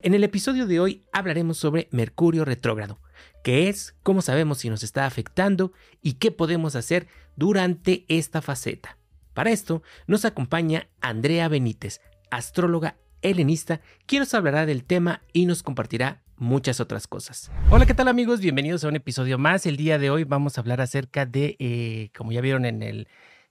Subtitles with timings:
[0.00, 3.00] En el episodio de hoy hablaremos sobre Mercurio retrógrado,
[3.42, 8.96] qué es, cómo sabemos si nos está afectando y qué podemos hacer durante esta faceta.
[9.34, 12.00] Para esto nos acompaña Andrea Benítez,
[12.30, 17.50] astróloga helenista, quien nos hablará del tema y nos compartirá muchas otras cosas.
[17.68, 18.38] Hola, ¿qué tal amigos?
[18.38, 19.66] Bienvenidos a un episodio más.
[19.66, 23.08] El día de hoy vamos a hablar acerca de, eh, como ya vieron en el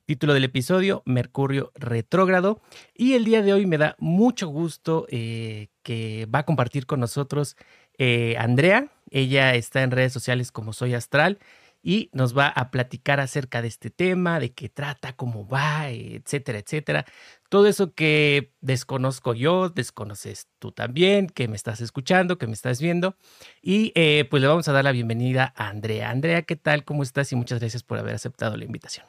[0.08, 2.62] Título del episodio, Mercurio retrógrado.
[2.96, 7.00] Y el día de hoy me da mucho gusto eh, que va a compartir con
[7.00, 7.56] nosotros
[7.98, 8.90] eh, Andrea.
[9.10, 11.40] Ella está en redes sociales como Soy Astral
[11.82, 16.60] y nos va a platicar acerca de este tema, de qué trata, cómo va, etcétera,
[16.60, 17.06] etcétera.
[17.48, 22.82] Todo eso que desconozco yo, desconoces tú también, que me estás escuchando, que me estás
[22.82, 23.16] viendo.
[23.62, 26.10] Y eh, pues le vamos a dar la bienvenida a Andrea.
[26.10, 26.84] Andrea, ¿qué tal?
[26.84, 27.32] ¿Cómo estás?
[27.32, 29.06] Y muchas gracias por haber aceptado la invitación.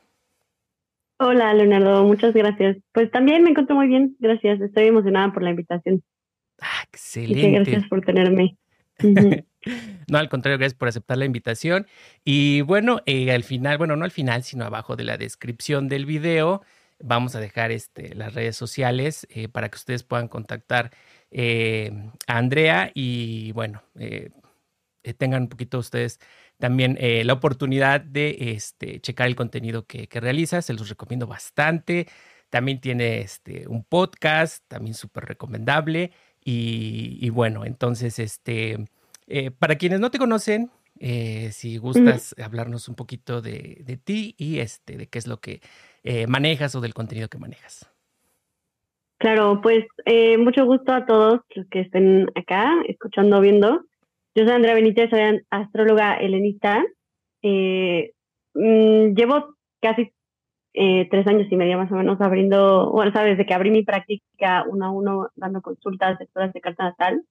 [1.18, 2.76] Hola, Leonardo, muchas gracias.
[2.92, 4.60] Pues también me encuentro muy bien, gracias.
[4.60, 6.04] Estoy emocionada por la invitación.
[6.92, 7.50] Excelente.
[7.50, 8.56] gracias por tenerme.
[10.08, 11.86] no, al contrario, gracias por aceptar la invitación.
[12.24, 16.06] Y bueno, eh, al final, bueno, no al final, sino abajo de la descripción del
[16.06, 16.62] video,
[17.00, 20.90] vamos a dejar este, las redes sociales eh, para que ustedes puedan contactar
[21.30, 21.92] eh,
[22.26, 23.82] a Andrea y bueno,
[25.16, 26.18] tengan un poquito ustedes
[26.58, 32.08] también la oportunidad de este, checar el contenido que, realiza, se los recomiendo bastante.
[32.50, 36.12] También tiene este, un podcast, también súper recomendable.
[36.50, 38.78] Y, bueno, entonces, este,
[39.26, 44.60] eh, para quienes no te conocen, eh, si gustas hablarnos un poquito de, ti y
[44.60, 45.60] este, de qué es lo que
[46.26, 47.90] manejas o del contenido que manejas.
[49.18, 49.84] Claro, pues
[50.38, 53.84] mucho gusto a todos los que estén acá escuchando, viendo.
[54.34, 56.84] Yo soy Andrea Benítez, soy astróloga helenista.
[57.42, 58.12] Eh,
[58.54, 60.12] mm, llevo casi
[60.74, 63.82] eh, tres años y medio más o menos abriendo, bueno, sabes, desde que abrí mi
[63.84, 67.24] práctica uno a uno dando consultas de de carta natal.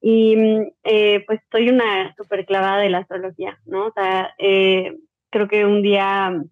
[0.00, 0.36] Y
[0.82, 3.86] eh, pues soy una súper clavada de la astrología, ¿no?
[3.86, 6.42] O sea, creo que un día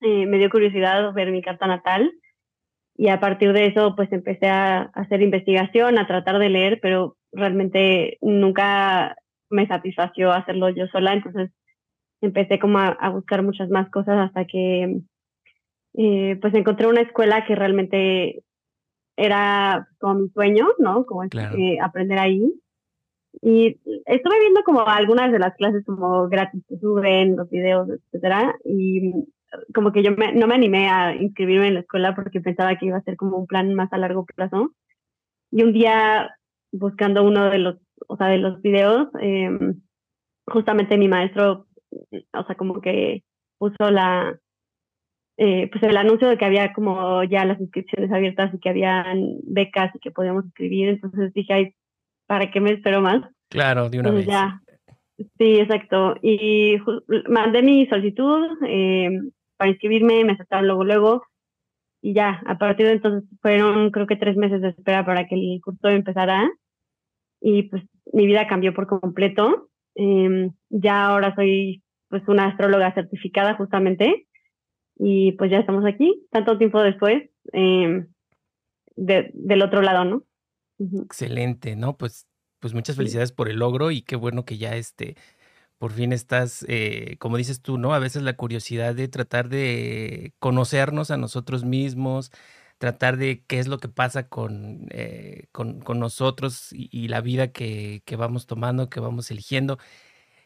[0.00, 2.12] me dio curiosidad ver mi carta natal
[2.96, 7.16] y a partir de eso pues empecé a hacer investigación, a tratar de leer, pero
[7.32, 9.16] realmente nunca
[9.50, 11.50] me satisfació hacerlo yo sola, entonces
[12.20, 15.00] empecé como a, buscar muchas más cosas hasta que
[15.94, 18.42] eh, pues encontré una escuela que realmente
[19.16, 21.06] era como mi sueño, ¿no?
[21.06, 22.52] Como eh, aprender ahí.
[23.42, 28.54] Y estuve viendo como algunas de las clases como gratis que suben, los videos, etcétera,
[28.64, 29.12] y
[29.74, 32.96] como que yo no me animé a inscribirme en la escuela porque pensaba que iba
[32.96, 34.72] a ser como un plan más a largo plazo.
[35.50, 36.36] Y un día
[36.72, 37.76] buscando uno de los,
[38.08, 39.80] o sea, de los videos, em,
[40.46, 43.22] justamente mi maestro, o sea, como que
[43.58, 44.38] puso la,
[45.38, 49.38] eh, pues el anuncio de que había como ya las inscripciones abiertas y que habían
[49.42, 51.74] becas y que podíamos inscribir, entonces dije, ay,
[52.26, 53.22] ¿para qué me espero más?
[53.50, 54.26] Claro, de una vez.
[54.26, 54.60] Ya,
[55.38, 56.16] sí, exacto.
[56.22, 56.76] Y
[57.28, 61.22] mandé mi solicitud em, para inscribirme, me aceptaron luego, luego,
[62.02, 65.34] y ya, a partir de entonces fueron creo que tres meses de espera para que
[65.34, 66.48] el curso empezara
[67.40, 67.82] y pues
[68.12, 69.68] mi vida cambió por completo.
[69.96, 74.28] Em, ya ahora soy pues una astróloga certificada justamente
[74.98, 78.06] y pues ya estamos aquí, tanto tiempo después, em,
[78.94, 80.24] del otro lado, ¿no?
[81.02, 81.96] Excelente, ¿no?
[81.96, 82.26] Pues,
[82.60, 85.16] pues muchas felicidades por el logro y qué bueno que ya este,
[85.78, 87.94] por fin estás, eh, como dices tú, ¿no?
[87.94, 92.30] A veces la curiosidad de tratar de conocernos a nosotros mismos,
[92.78, 98.02] tratar de qué es lo que pasa con, eh, con, nosotros y, la vida que,
[98.18, 99.78] vamos tomando, que vamos eligiendo,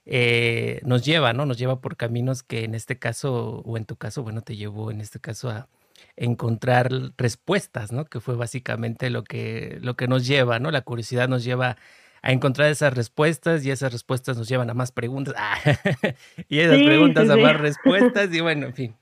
[0.06, 1.46] eh, nos lleva, ¿no?
[1.46, 4.90] Nos lleva por caminos que en este caso, o en tu caso, bueno, te llevó
[4.90, 5.68] en este caso a
[6.16, 8.04] encontrar respuestas, ¿no?
[8.06, 10.70] Que fue básicamente lo que, lo que nos lleva, ¿no?
[10.70, 11.76] La curiosidad nos lleva
[12.22, 15.34] a encontrar esas respuestas y esas respuestas nos llevan a más preguntas
[16.48, 18.96] y esas preguntas a más respuestas y bueno, en fin,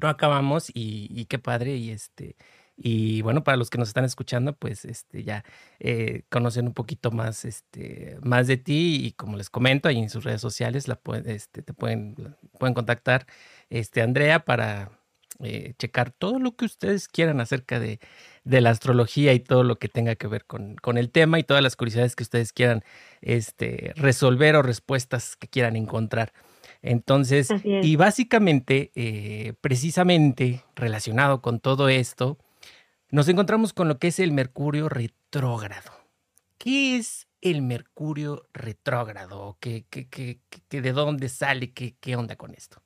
[0.00, 2.36] no acabamos y, qué padre y este
[2.76, 5.44] y bueno para los que nos están escuchando pues este ya
[5.80, 10.10] eh, conocen un poquito más este más de ti y como les comento ahí en
[10.10, 12.14] sus redes sociales la este, te pueden
[12.58, 13.26] pueden contactar
[13.68, 14.92] este Andrea para
[15.40, 18.00] eh, checar todo lo que ustedes quieran acerca de,
[18.42, 21.44] de, la astrología y todo lo que tenga que ver con, con, el tema y
[21.44, 22.82] todas las curiosidades que ustedes quieran
[23.20, 26.32] este, resolver o respuestas que quieran encontrar.
[26.82, 32.38] Entonces, y básicamente, eh, precisamente relacionado con todo esto,
[33.10, 35.90] nos encontramos con lo que es el Mercurio retrógrado.
[36.58, 39.56] ¿Qué es el Mercurio retrógrado?
[39.60, 41.72] ¿Qué, qué, qué, ¿De dónde sale?
[41.72, 42.80] ¿Qué, ¿Qué onda con esto?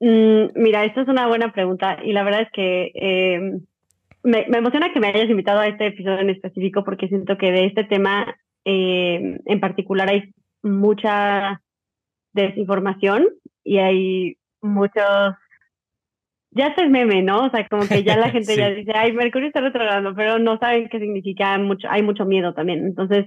[0.00, 3.60] Mm, mira, esta es una buena pregunta y la verdad es que em,
[4.22, 7.66] me, emociona que me hayas invitado a este episodio en específico porque siento que de
[7.66, 10.32] este tema eh, en particular hay
[10.62, 11.60] mucha
[12.42, 13.26] desinformación
[13.64, 15.34] y hay muchos
[16.50, 17.46] ya es meme, ¿no?
[17.46, 20.58] O sea, como que ya la gente ya dice, ay, Mercurio está retrogradando, pero no
[20.58, 22.84] saben qué significa, mucho, hay mucho miedo también.
[22.84, 23.26] Entonces,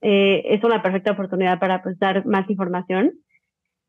[0.00, 3.12] eh, es una perfecta oportunidad para pues, dar más información.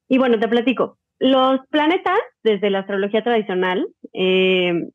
[0.07, 0.97] Y bueno, te platico.
[1.19, 4.89] Los planetas, desde la astrología tradicional, eh,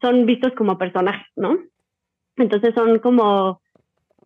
[0.00, 1.58] son vistos como personajes, ¿no?
[2.36, 3.60] Entonces son como,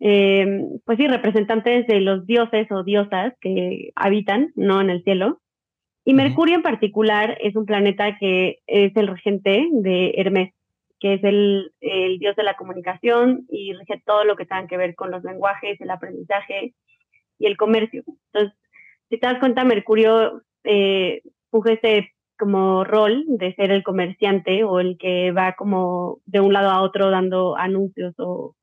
[0.05, 0.45] eh,
[0.83, 4.81] pues sí, representantes de los dioses o diosas que habitan, ¿no?
[4.81, 5.39] En el cielo.
[6.03, 10.53] Y Mercurio en particular es un planeta que es el regente de Hermes,
[10.99, 11.71] que es el,
[12.19, 15.79] dios de la comunicación y rige todo lo que tenga que ver con los lenguajes,
[15.79, 16.73] el aprendizaje
[17.39, 18.03] y el comercio.
[18.33, 18.59] Entonces,
[19.09, 21.21] si te das cuenta, Mercurio eh,
[21.65, 26.71] ese como rol de ser el comerciante o el que va como de un lado
[26.71, 28.53] a otro dando anuncios o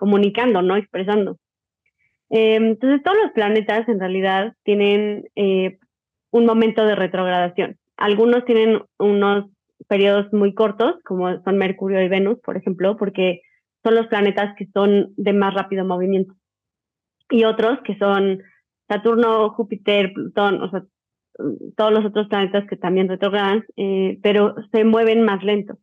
[0.00, 0.76] comunicando, ¿no?
[0.76, 1.36] Expresando.
[2.30, 5.78] Eh, entonces, todos los planetas en realidad tienen eh,
[6.30, 7.76] un momento de retrogradación.
[7.96, 9.50] Algunos tienen unos
[9.88, 13.42] periodos muy cortos, como son Mercurio y Venus, por ejemplo, porque
[13.82, 16.34] son los planetas que son de más rápido movimiento.
[17.30, 18.42] Y otros que son
[18.88, 20.82] Saturno, Júpiter, Plutón, o sea,
[21.76, 25.78] todos los otros planetas que también retrogradan, eh, pero se mueven más lento.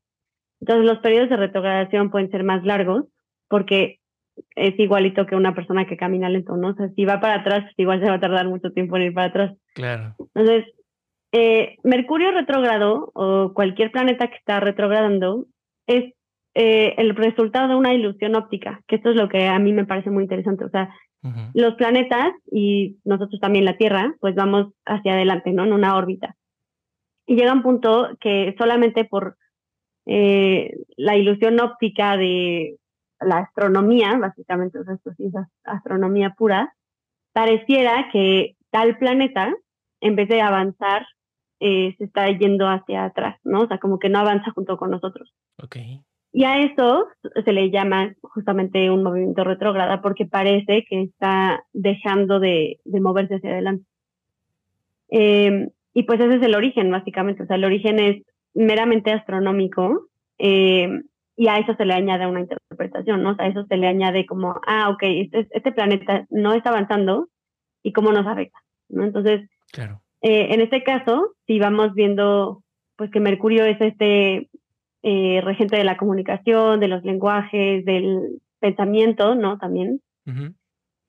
[0.59, 3.05] Entonces los periodos de retrogradación pueden ser más largos
[3.47, 3.99] porque
[4.55, 6.69] es igualito que una persona que camina lento, ¿no?
[6.69, 9.13] O sea, si va para atrás, igual se va a tardar mucho tiempo en ir
[9.13, 9.57] para atrás.
[9.73, 10.15] Claro.
[10.33, 10.65] Entonces,
[11.31, 15.45] eh, Mercurio retrógrado o cualquier planeta que está retrogradando
[15.85, 16.13] es
[16.55, 19.85] eh, el resultado de una ilusión óptica, que esto es lo que a mí me
[19.85, 20.65] parece muy interesante.
[20.65, 20.89] O sea,
[21.53, 25.65] los planetas y nosotros también la Tierra, pues vamos hacia adelante, ¿no?
[25.65, 26.35] En una órbita.
[27.25, 29.35] Y llega un punto que solamente por
[30.05, 32.77] eh, la ilusión óptica de
[33.19, 35.33] la astronomía, básicamente, o sea, esto sí es
[35.63, 36.73] astronomía pura,
[37.33, 39.53] pareciera que tal planeta,
[40.01, 41.05] en vez de avanzar,
[41.59, 43.61] eh, se está yendo hacia atrás, ¿no?
[43.61, 45.33] O sea, como que no avanza junto con nosotros.
[45.61, 45.77] Ok.
[46.31, 47.07] Y a eso
[47.43, 53.51] se le llama justamente un movimiento retrógrada porque parece que está dejando de, moverse hacia
[53.51, 53.85] adelante.
[55.09, 57.43] Em, y pues ese es el origen, básicamente.
[57.43, 58.23] O sea, el origen es
[58.53, 60.09] meramente astronómico.
[60.37, 61.01] Eh,
[61.37, 63.31] y a eso se le añade una interpretación, ¿no?
[63.31, 66.71] O sea, a eso se le añade como, ah, ok, este, este planeta no está
[66.71, 67.29] avanzando
[67.83, 69.03] y cómo nos afecta, ¿no?
[69.03, 70.01] Entonces, claro.
[70.21, 72.63] Eh, en este caso, si vamos viendo,
[72.95, 74.49] pues que Mercurio es este
[75.03, 79.59] eh, regente de la comunicación, de los lenguajes, del pensamiento, ¿no?
[79.59, 80.01] También.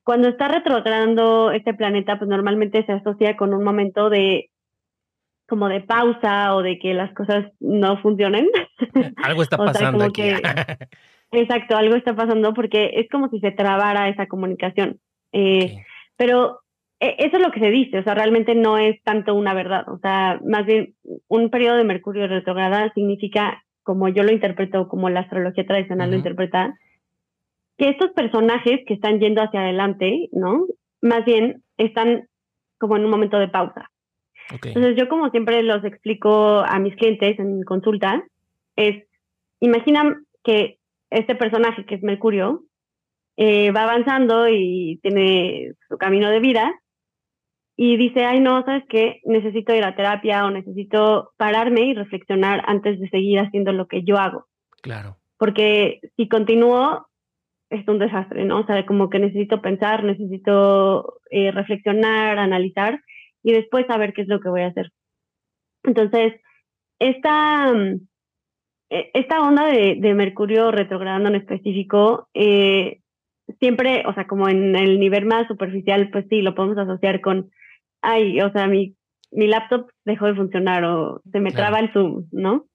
[0.03, 4.49] Cuando está retrogradando este planeta, pues normalmente se asocia con un momento de
[5.49, 8.47] como de pausa o de que las cosas no funcionen.
[9.23, 10.23] Algo está pasando aquí.
[11.31, 14.99] exacto, algo está pasando porque es como si se trabara esa comunicación.
[15.31, 15.83] Eh,
[16.15, 16.61] pero
[16.99, 19.87] e, eso es lo que se dice, o sea, realmente no es tanto una verdad,
[19.89, 20.95] o sea, más bien
[21.27, 26.17] un periodo de Mercurio retrograda significa, como yo lo interpreto, como la astrología tradicional lo
[26.17, 26.77] interpreta,
[27.77, 30.65] que estos personajes que están yendo hacia adelante, ¿no?
[31.01, 32.27] Más bien están
[32.77, 33.89] como en un momento de pausa.
[34.51, 38.23] Entonces yo como siempre los explico a mis clientes en consulta,
[38.75, 39.05] es,
[39.59, 40.79] imagina que
[41.09, 42.63] este personaje que es Mercurio
[43.37, 46.73] eh, va avanzando y tiene su camino de vida
[47.75, 52.63] y dice, ay no, sabes qué, necesito ir a terapia o necesito pararme y reflexionar
[52.65, 54.47] antes de seguir haciendo lo que yo hago.
[54.81, 55.17] Claro.
[55.37, 57.07] Porque si continúo,
[57.69, 58.59] es un desastre, ¿no?
[58.59, 62.99] O sea, como que necesito pensar, necesito eh, reflexionar, analizar
[63.43, 64.91] y después saber qué es lo que voy a hacer.
[65.83, 66.33] Entonces,
[66.99, 68.07] esta, mm,
[68.89, 72.99] e, esta onda de, Mercurio retrogradando en específico, eh,
[73.59, 77.49] siempre, o sea, como en el nivel más superficial, pues sí, lo podemos asociar con,
[78.01, 78.95] ay, o sea, mi,
[79.31, 82.65] mi laptop dejó de funcionar o se me traba el Zoom, ¿no?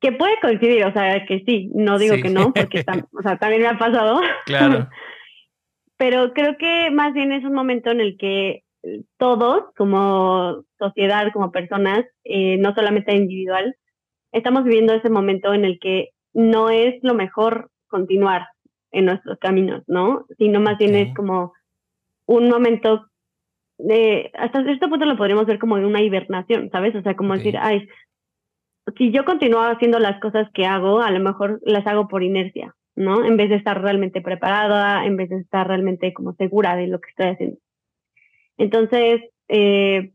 [0.00, 3.62] Que puede coincidir, o sea, que sí, no digo que no, porque o sea, también
[3.62, 4.20] me ha pasado.
[4.44, 4.88] Claro.
[5.98, 8.65] Pero creo que más bien es un momento en el que
[9.18, 13.76] todos, como sociedad, como personas, eh, no solamente individual,
[14.32, 18.46] estamos viviendo ese momento en el que no es lo mejor continuar
[18.92, 20.26] en nuestros caminos, ¿no?
[20.38, 21.52] Sino más bien es como
[22.26, 23.06] un momento
[23.78, 26.94] de, hasta cierto punto lo podríamos ver como una hibernación, ¿sabes?
[26.94, 27.88] O sea, como decir, ay,
[28.96, 32.74] si yo continúo haciendo las cosas que hago, a lo mejor las hago por inercia,
[32.94, 33.24] ¿no?
[33.24, 37.00] En vez de estar realmente preparada, en vez de estar realmente como segura de lo
[37.00, 37.58] que estoy haciendo.
[38.58, 40.12] Entonces, eh,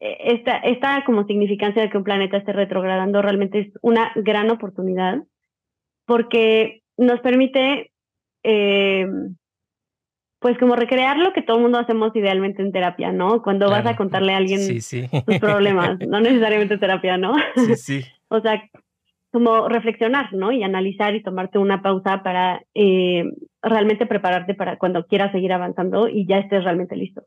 [0.00, 5.22] esta, esta como significancia de que un planeta esté retrogradando realmente es una gran oportunidad
[6.06, 7.92] porque nos permite,
[8.42, 9.06] eh,
[10.40, 13.42] pues como recrear lo que todo el mundo hacemos idealmente en terapia, ¿no?
[13.42, 17.34] Cuando vas a contarle a alguien tus problemas, no necesariamente terapia, ¿no?
[17.54, 18.04] Sí, sí.
[18.28, 18.60] o sea,
[19.30, 20.50] como reflexionar, ¿no?
[20.50, 23.24] Y analizar y tomarte una pausa para eh,
[23.62, 27.22] realmente prepararte para cuando quieras seguir avanzando y ya estés realmente listo.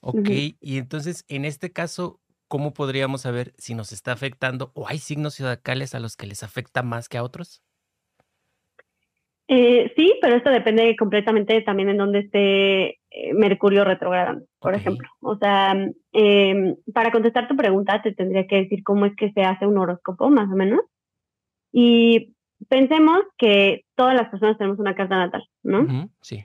[0.00, 0.28] Ok,
[0.60, 5.36] y entonces en este caso, ¿cómo podríamos saber si nos está afectando o hay signos
[5.36, 7.62] zodiacales a los que les afecta más que a otros?
[9.52, 15.08] Eh, sí, pero esto depende completamente también en dónde esté eh, Mercurio retrogradando, por ejemplo.
[15.20, 15.72] O sea,
[16.12, 19.76] em, para contestar tu pregunta, te tendría que decir cómo es que se hace un
[19.76, 20.80] horóscopo, más o menos.
[21.72, 22.36] Y
[22.68, 26.08] pensemos que todas las personas tenemos una carta natal, ¿no?
[26.20, 26.44] sí.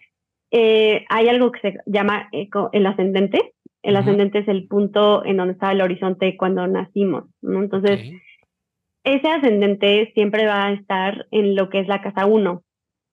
[0.52, 3.54] Eh, hay algo que se llama el ascendente.
[3.82, 7.62] El ascendente es el punto en donde está el horizonte cuando nacimos, ¿no?
[7.62, 8.02] Entonces,
[9.04, 12.64] ese ascendente siempre va a estar en lo que es la casa 1,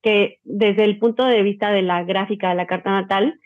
[0.03, 3.39] que desde el punto de vista de la gráfica de la carta natal,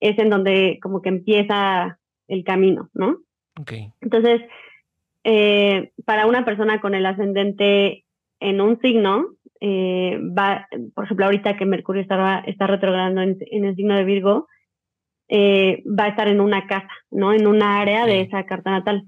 [0.00, 3.18] es en donde como que empieza el camino, ¿no?
[3.60, 3.92] Okay.
[4.00, 4.42] Entonces,
[5.22, 8.04] eh, para una persona con el ascendente
[8.40, 13.76] en un signo, eh, va, por ejemplo, ahorita que Mercurio está, está retrogradando en, el
[13.76, 14.48] signo de Virgo,
[15.28, 17.32] eh, va a estar en una casa, ¿no?
[17.32, 19.04] En una área de esa carta natal.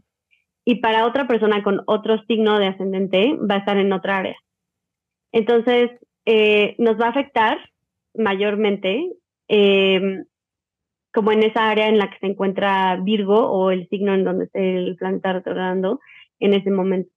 [0.65, 4.37] Y para otra persona con otro signo de ascendente, va a estar en otra área.
[5.33, 5.91] Entonces,
[6.25, 7.59] eh, nos va a afectar
[8.15, 9.11] mayormente
[9.49, 10.25] em,
[11.13, 14.45] como en esa área en la que se encuentra Virgo o el signo en donde
[14.45, 15.99] esté el planeta retrogradando
[16.39, 17.11] en ese momento.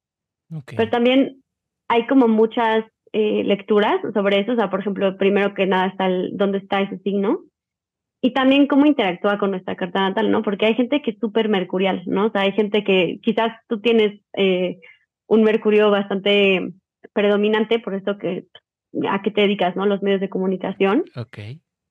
[0.66, 1.44] Pero también
[1.88, 2.84] hay como muchas
[3.20, 6.82] eh, lecturas sobre eso, o sea, por ejemplo, primero que nada está el, dónde está
[6.82, 7.46] ese signo
[8.22, 10.44] y también cómo interactúa con nuestra carta natal, ¿no?
[10.44, 12.28] Porque hay gente que es súper mercurial, ¿no?
[12.28, 14.78] O sea, hay gente que quizás tú tienes eh,
[15.26, 16.74] un mercurio bastante
[17.14, 18.46] predominante, por esto que
[19.10, 19.88] a qué te dedicas, ¿no?
[19.88, 21.04] Los medios de comunicación.
[21.16, 21.40] Ok.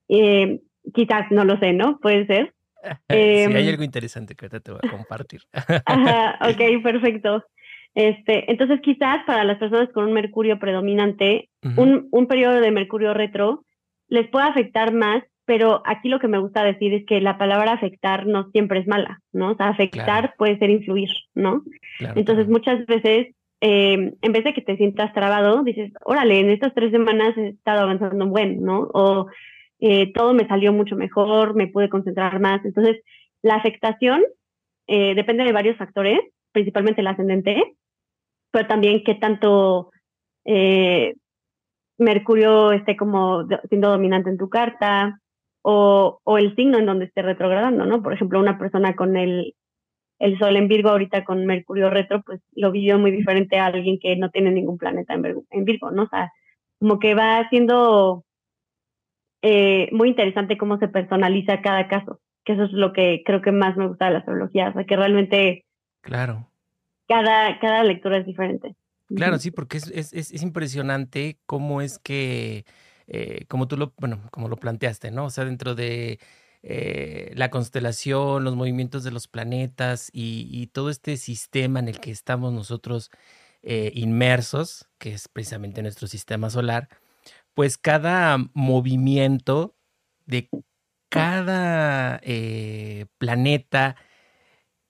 [0.08, 0.60] Eh,
[0.94, 1.98] quizás, no lo sé, ¿no?
[1.98, 2.54] Puede ser.
[3.10, 5.42] si hay em, algo interesante que ahorita te voy a compartir.
[5.52, 7.42] Ajá, ok, perfecto.
[7.96, 13.14] Este, entonces, quizás para las personas con un mercurio predominante, un, un periodo de mercurio
[13.14, 13.64] retro
[14.08, 17.72] les puede afectar más, pero aquí lo que me gusta decir es que la palabra
[17.72, 19.52] afectar no siempre es mala, ¿no?
[19.52, 21.62] O sea, afectar puede ser influir, ¿no?
[22.14, 26.74] entonces, muchas veces eh, en vez de que te sientas trabado, dices, órale, en estas
[26.74, 28.90] tres semanas he estado avanzando un buen, ¿no?
[28.92, 29.28] O
[29.80, 32.62] eh, todo me salió mucho mejor, me pude concentrar más.
[32.62, 32.98] Entonces,
[33.40, 34.22] la afectación
[34.86, 36.20] eh, depende de varios factores,
[36.52, 37.74] principalmente el ascendente,
[38.56, 39.90] pero también qué tanto
[41.98, 45.20] Mercurio esté como siendo dominante en tu carta,
[45.62, 48.02] o, o, el signo en donde esté retrogradando, ¿no?
[48.02, 49.54] Por ejemplo, una persona con el
[50.18, 53.98] el Sol en Virgo ahorita con Mercurio retro, pues lo vivió muy diferente a alguien
[54.00, 56.04] que no tiene ningún planeta en Virgo, ¿no?
[56.04, 56.32] O sea,
[56.78, 58.24] como que va siendo
[59.42, 63.52] eh, muy interesante cómo se personaliza cada caso, que eso es lo que creo que
[63.52, 65.64] más me gusta de la astrología, o sea, que realmente...
[66.00, 66.48] Claro.
[67.08, 68.74] Cada, cada lectura es diferente.
[69.14, 72.64] Claro, sí, porque es, es, es impresionante cómo es que,
[73.06, 75.26] eh, como tú lo, bueno, como lo planteaste, ¿no?
[75.26, 76.18] O sea, dentro de
[76.62, 82.10] eh, la constelación, los movimientos de los planetas y, todo este sistema en el que
[82.10, 83.10] estamos nosotros
[83.62, 86.88] eh, inmersos, que es precisamente nuestro sistema solar,
[87.54, 89.76] pues cada movimiento
[90.26, 90.48] de
[91.08, 92.20] cada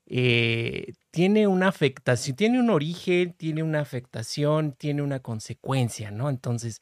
[0.06, 6.30] eh, tiene una afectación, tiene un origen, tiene una afectación, tiene una consecuencia, ¿no?
[6.30, 6.80] Entonces,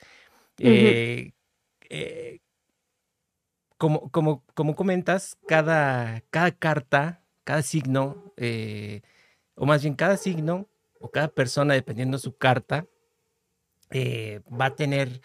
[3.76, 9.02] como, como, como comentas, cada, cada carta, cada signo, eh,
[9.54, 10.68] o más bien cada signo
[11.00, 12.86] o cada persona, dependiendo de su carta,
[13.90, 15.20] eh, va a tener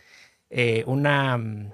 [0.50, 1.74] eh, una, mm,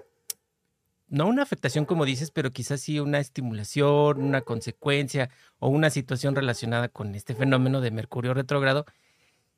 [1.07, 6.35] no una afectación como dices, pero quizás sí una estimulación, una consecuencia o una situación
[6.35, 8.85] relacionada con este fenómeno de Mercurio retrógrado.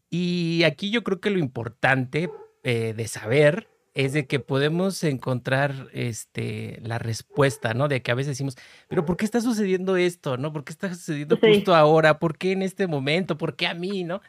[0.09, 2.29] Y aquí yo creo que lo importante
[2.63, 7.87] de saber es de que podemos encontrar este, la respuesta, ¿no?
[7.87, 8.55] De que a veces decimos,
[8.87, 10.53] pero ¿por qué está sucediendo esto, no?
[10.53, 12.19] ¿Por qué está sucediendo justo ahora?
[12.19, 13.39] ¿Por qué en este momento?
[13.39, 14.21] ¿Por qué a mí, no?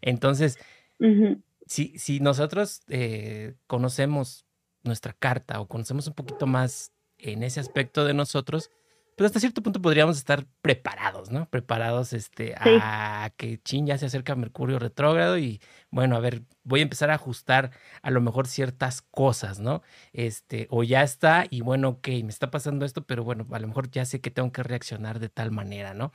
[0.00, 0.60] Entonces,
[1.66, 4.45] si, si, nosotros eh, conocemos
[4.86, 8.70] nuestra carta o conocemos un poquito más en ese aspecto de nosotros,
[9.16, 11.48] pero hasta cierto punto podríamos estar preparados, ¿no?
[11.48, 16.80] Preparados este, a que chin ya se acerca Mercurio retrógrado y bueno, a ver, voy
[16.80, 17.70] a empezar a ajustar
[18.02, 19.82] a lo mejor ciertas cosas, ¿no?
[20.12, 23.68] Este, o ya está y bueno, ok, me está pasando esto, pero bueno, a lo
[23.68, 26.12] mejor ya sé que tengo que reaccionar de tal manera, ¿no?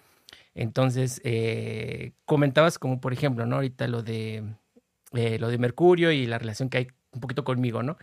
[0.53, 3.55] Entonces, eh, comentabas como por ejemplo, ¿no?
[3.55, 4.43] Ahorita lo de,
[5.13, 7.97] eh, lo de Mercurio y la relación que hay un poquito conmigo, ¿no?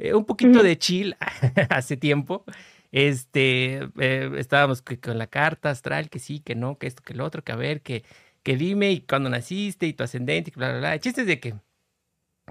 [0.00, 1.16] Eh, un poquito de chill
[1.68, 2.44] hace tiempo.
[2.90, 7.24] Este, eh, estábamos con la carta astral, que sí, que no, que esto, que lo
[7.24, 8.04] otro, que a ver, que,
[8.42, 10.94] que dime y cuándo naciste y tu ascendente y bla, bla, bla.
[10.94, 11.54] El chiste es de que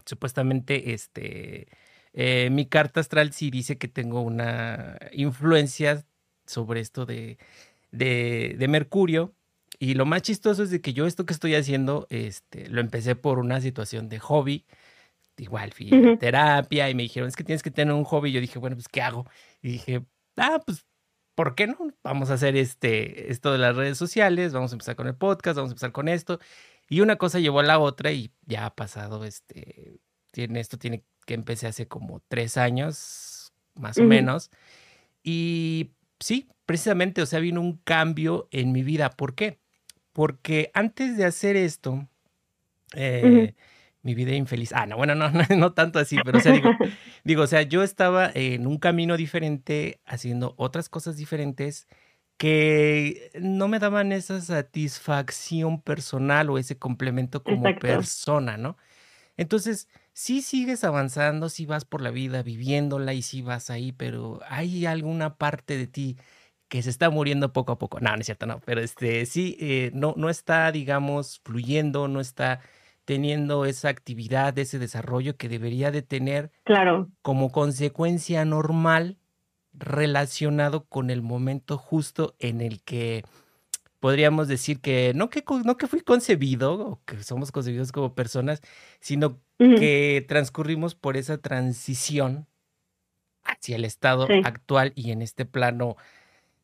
[0.06, 1.68] supuestamente, este,
[2.14, 6.06] eh, mi carta astral sí dice que tengo una influencia
[6.46, 7.38] sobre esto de,
[7.92, 9.34] de, de Mercurio.
[9.80, 13.16] Y lo más chistoso es de que yo esto que estoy haciendo, este, lo empecé
[13.16, 14.66] por una situación de hobby
[15.40, 18.30] igual fui a terapia y me dijeron, es que tienes que tener un hobby.
[18.30, 19.26] Y yo dije, bueno, pues, ¿qué hago?
[19.62, 20.06] Y dije,
[20.38, 20.86] ah, pues,
[21.36, 21.78] ¿por qué no?
[22.04, 25.56] Vamos a hacer este, esto de las redes sociales, vamos a empezar con el podcast,
[25.56, 26.40] vamos a empezar con esto.
[26.90, 30.00] Y una cosa llevó a la otra y ya ha pasado, este,
[30.32, 34.50] tiene, esto tiene que empecé hace como tres años, más o menos.
[35.24, 39.12] Y sí, precisamente, o sea, vino un cambio en mi vida.
[39.12, 39.60] ¿Por qué?
[40.12, 42.08] Porque antes de hacer esto,
[42.96, 43.54] eh,
[44.02, 44.72] mi vida infeliz.
[44.74, 46.72] Ah, no, bueno, no, no, tanto así, pero o sea, digo,
[47.24, 51.88] digo, o sea, yo estaba en un camino diferente, haciendo otras cosas diferentes
[52.38, 58.78] que no me daban esa satisfacción personal o ese complemento como persona, ¿no?
[59.36, 64.40] Entonces, sí sigues avanzando, sí vas por la vida viviéndola y sí vas ahí, pero
[64.48, 66.18] hay alguna parte de ti
[66.70, 68.00] que se está muriendo poco a poco.
[68.00, 72.22] No, no es cierto, no, pero este sí, eh, no, no está, digamos, fluyendo, no
[72.22, 72.62] está
[73.10, 77.10] teniendo esa actividad, ese desarrollo que debería de tener claro.
[77.24, 79.18] como consecuencia normal
[79.74, 83.24] relacionado con el momento justo en el que
[84.00, 88.62] podríamos decir que no que, no que fui concebido o que somos concebidos como personas,
[89.00, 92.46] sino que transcurrimos por esa transición
[93.44, 95.98] hacia el estado actual y en este plano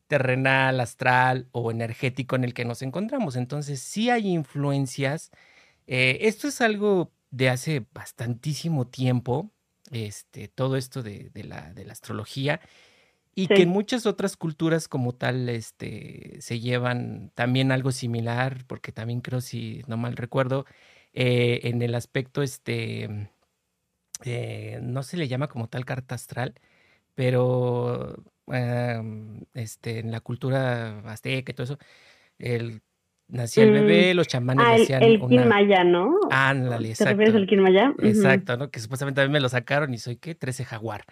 [0.06, 3.34] terrenal, astral o energético en el que nos encontramos.
[3.34, 5.32] Entonces sí hay influencias
[5.86, 9.52] eh, esto es algo de hace bastantísimo tiempo,
[9.90, 12.60] este, todo esto de, la, de la, astrología,
[13.34, 18.92] y que en muchas otras culturas como tal este, se llevan también algo similar, porque
[18.92, 20.64] también creo, si no mal recuerdo,
[21.12, 23.28] eh, en el aspecto, este,
[24.24, 26.54] eh, no se le llama como tal carta astral,
[27.14, 28.16] pero
[28.48, 31.78] em, este, en la cultura azteca y todo eso,
[32.38, 32.82] el
[33.28, 35.02] nacía el bebé, mm, los chamanes ah, decían.
[35.02, 36.18] El, el ¿no?
[36.30, 37.04] Ándale, exacto.
[37.04, 37.94] ¿Te refieres al Kinmaya?
[38.02, 38.70] Exacto, ¿no?
[38.70, 40.34] Que supuestamente a mí me lo sacaron y soy, ¿qué?
[40.34, 41.04] 13 jaguar.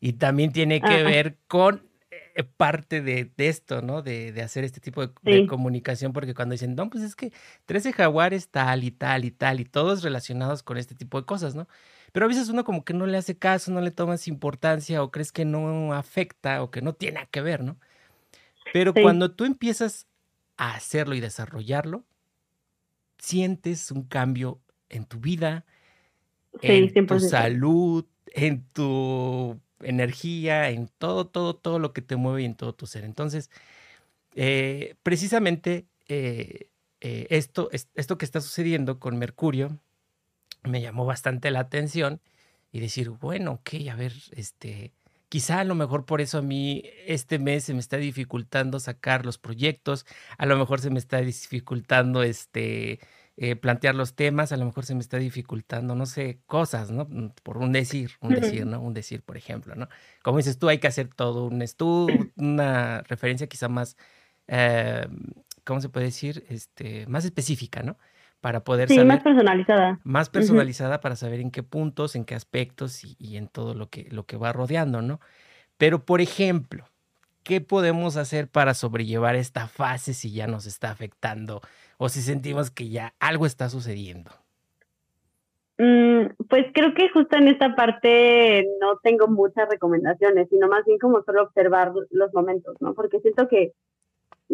[0.00, 4.02] Y también tiene que ver con eh, parte de, esto, ¿no?
[4.02, 7.32] De, de, hacer este tipo de, comunicación, porque cuando dicen, no, pues es que
[7.66, 11.54] 13 jaguares tal y tal y tal, y todos relacionados con este tipo de cosas,
[11.54, 11.68] ¿no?
[12.12, 15.10] Pero a veces uno como que no le hace caso, no le tomas importancia o
[15.10, 17.78] crees que no afecta o que no tiene que ver, ¿no?
[18.72, 20.06] Pero cuando tú empiezas
[20.60, 22.04] a hacerlo y desarrollarlo,
[23.16, 25.64] sientes un cambio en tu vida,
[26.60, 32.44] en tu salud, en tu energía, en todo, todo, todo lo que te mueve y
[32.44, 33.04] en todo tu ser.
[33.04, 33.50] Entonces,
[34.34, 36.68] eh, precisamente eh,
[37.00, 39.78] eh, esto, esto que está sucediendo con Mercurio
[40.62, 42.20] me llamó bastante la atención
[42.70, 44.92] y decir, bueno, ok, a ver, este,
[45.30, 49.24] Quizá a lo mejor por eso a mí este mes se me está dificultando sacar
[49.24, 50.04] los proyectos,
[50.38, 52.98] a lo mejor se me está dificultando este
[53.36, 57.06] eh, plantear los temas, a lo mejor se me está dificultando, no sé, cosas, ¿no?
[57.08, 58.80] Mm, por un decir, un decir, ¿no?
[58.82, 59.88] Un decir, por ejemplo, ¿no?
[60.22, 63.96] Como dices tú, hay que hacer todo un estudio, una referencia quizá más,
[64.48, 65.06] eh,
[65.64, 66.44] ¿cómo se puede decir?
[66.48, 67.96] Este, más específica, ¿no?
[68.40, 70.00] Para poder sí, más personalizada.
[70.02, 74.08] Más personalizada para saber en qué puntos, en qué aspectos y, en todo lo que,
[74.10, 75.20] lo que va rodeando, ¿no?
[75.76, 76.84] Pero, por ejemplo,
[77.42, 81.60] ¿qué podemos hacer para sobrellevar esta fase si ya nos está afectando
[81.98, 84.30] o si sentimos que ya algo está sucediendo?
[85.78, 90.98] Mm, pues creo que justo en esta parte no tengo muchas recomendaciones, sino más bien
[90.98, 92.94] como solo observar los momentos, ¿no?
[92.94, 93.72] Porque siento que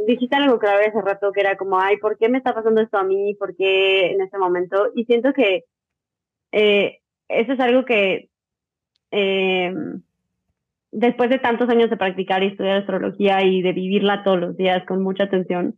[0.07, 2.99] dijiste algo clave hace rato que era como, ay, ¿por qué me está pasando esto
[2.99, 3.35] a mí?
[3.35, 4.91] ¿Por qué en este momento?
[4.95, 5.65] Y siento que
[6.53, 8.29] eh, eso es algo que
[9.11, 9.75] eh,
[10.93, 14.85] después de tantos años de practicar y estudiar astrología y de vivirla todos los días
[14.87, 15.77] con mucha atención,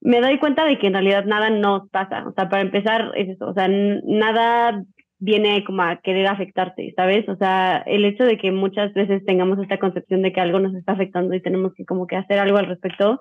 [0.00, 2.26] me doy cuenta de que en realidad nada nos pasa.
[2.26, 4.84] O sea, para empezar es eso, o sea, nada
[5.24, 7.26] viene como a querer afectarte, ¿sabes?
[7.30, 10.74] O sea, el hecho de que muchas veces tengamos esta concepción de que algo nos
[10.74, 13.20] está afectando y tenemos que como que hacer algo al respecto,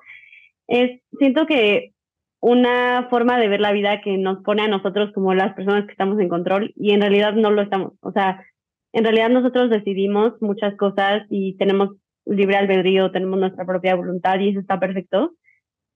[0.68, 1.94] es, siento que
[2.42, 5.94] una forma de ver la vida que nos pone a nosotros como las personas que
[5.94, 7.94] estamos en control y en realidad no lo estamos.
[8.02, 8.44] O sea,
[8.92, 11.92] en realidad nosotros decidimos muchas cosas y tenemos
[12.26, 15.36] libre albedrío, tenemos nuestra propia voluntad y eso está perfecto.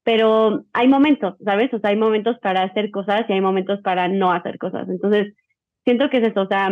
[0.03, 1.73] Pero hay momentos, ¿sabes?
[1.73, 4.87] O sea, hay momentos para hacer cosas y hay momentos para no hacer cosas.
[4.87, 5.33] Entonces,
[5.87, 6.69] siento que es eso, o sea,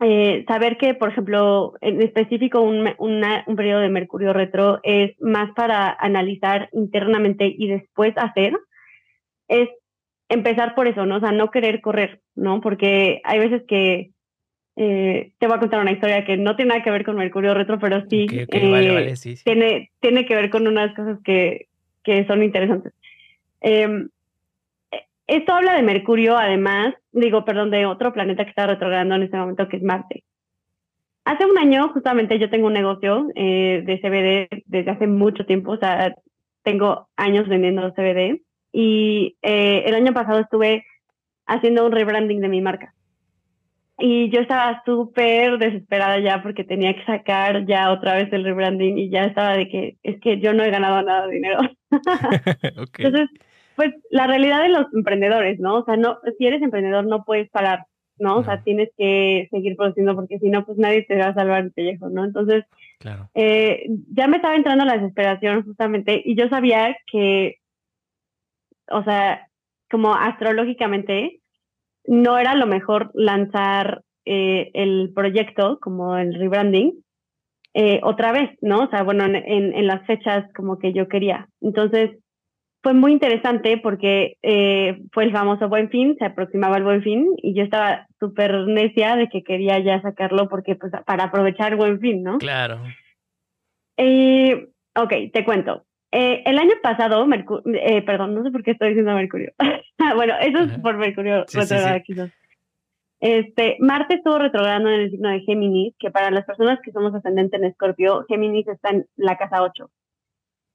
[0.00, 5.50] eh, saber que, por ejemplo, en específico un, un periodo de Mercurio retro es más
[5.56, 8.56] para analizar internamente y después hacer,
[9.48, 9.68] es
[10.28, 11.16] empezar por eso, ¿no?
[11.16, 12.60] O sea, no querer correr, ¿no?
[12.60, 14.12] Porque hay veces que
[14.76, 17.54] eh, te voy a contar una historia que no tiene nada que ver con Mercurio
[17.54, 18.46] retro, pero sí, eh,
[19.42, 21.66] Tiene, tiene que ver con unas cosas que,
[22.04, 22.92] que son interesantes.
[23.60, 24.10] Em,
[25.36, 29.36] esto habla de Mercurio, además, digo, perdón, de otro planeta que está retrogradando en este
[29.36, 30.24] momento, que es Marte.
[31.24, 35.72] Hace un año, justamente, yo tengo un negocio eh, de CBD desde hace mucho tiempo,
[35.72, 36.14] o sea,
[36.62, 38.42] tengo años vendiendo CBD
[38.72, 40.84] y eh, el año pasado estuve
[41.46, 42.94] haciendo un rebranding de mi marca.
[43.98, 48.98] Y yo estaba súper desesperada ya porque tenía que sacar ya otra vez el rebranding
[48.98, 51.60] y ya estaba de que es que yo no he ganado nada de dinero.
[52.98, 53.28] Entonces,
[53.76, 55.78] pues la realidad de los emprendedores, ¿no?
[55.78, 57.86] O sea, no, si eres emprendedor no puedes parar,
[58.18, 58.38] ¿no?
[58.38, 61.64] O sea, tienes que seguir produciendo porque si no, pues nadie te va a salvar
[61.64, 62.24] el pellejo, ¿no?
[62.24, 62.64] Entonces,
[62.98, 63.28] claro.
[63.34, 67.56] eh, ya me estaba entrando la desesperación justamente y yo sabía que,
[68.90, 69.48] o sea,
[69.90, 71.40] como astrológicamente,
[72.06, 77.02] no era lo mejor lanzar eh, el proyecto como el rebranding
[77.74, 78.84] eh, otra vez, ¿no?
[78.84, 81.48] O sea, bueno, en, en, las fechas como que yo quería.
[81.60, 82.10] Entonces,
[82.82, 87.28] fue muy interesante porque eh, fue el famoso Buen Fin, se aproximaba el Buen Fin
[87.36, 91.78] y yo estaba súper necia de que quería ya sacarlo porque pues para aprovechar el
[91.78, 92.38] Buen Fin, ¿no?
[92.38, 92.80] Claro.
[93.96, 95.84] Eh, ok, te cuento.
[96.10, 97.24] Eh, el año pasado,
[97.72, 99.52] eh, perdón, no sé por qué estoy diciendo Mercurio.
[100.16, 101.58] bueno, eso es por Mercurio sí,
[103.20, 107.14] Este, Marte estuvo retrogradando en el signo de Géminis, que para las personas que somos
[107.14, 109.88] ascendentes en Escorpio, Géminis está en la casa 8.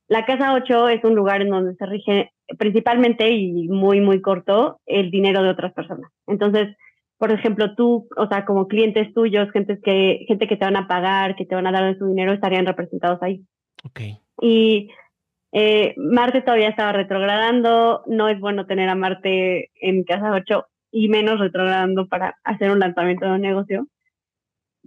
[0.07, 4.79] La casa 8 es un lugar en donde se rige principalmente y muy, muy corto
[4.85, 6.11] el dinero de otras personas.
[6.27, 6.75] Entonces,
[7.17, 10.87] por ejemplo, tú, o sea, como clientes tuyos, gente que, gente que te van a
[10.87, 13.43] pagar, que te van a dar de su dinero, estarían representados ahí.
[13.83, 14.01] Ok.
[14.41, 14.89] Y
[15.51, 21.09] eh, Marte todavía estaba retrogradando, no es bueno tener a Marte en casa 8 y
[21.09, 23.87] menos retrogradando para hacer un lanzamiento de un negocio.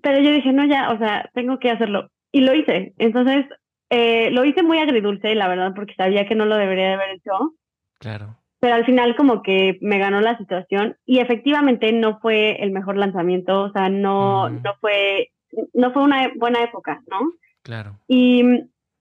[0.02, 2.10] Pero yo dije, no, ya, o sea, tengo que hacerlo.
[2.32, 2.94] Y lo hice.
[2.98, 3.44] Entonces,
[3.90, 7.10] eh, lo hice muy agridulce, la verdad, porque sabía que no lo debería de haber
[7.10, 7.54] hecho.
[7.98, 8.36] Claro.
[8.60, 12.96] Pero al final como que me ganó la situación y efectivamente no fue el mejor
[12.96, 15.30] lanzamiento, o sea, no, no fue,
[15.72, 17.32] no fue una buena época, ¿no?
[17.62, 17.98] Claro.
[18.06, 18.44] Y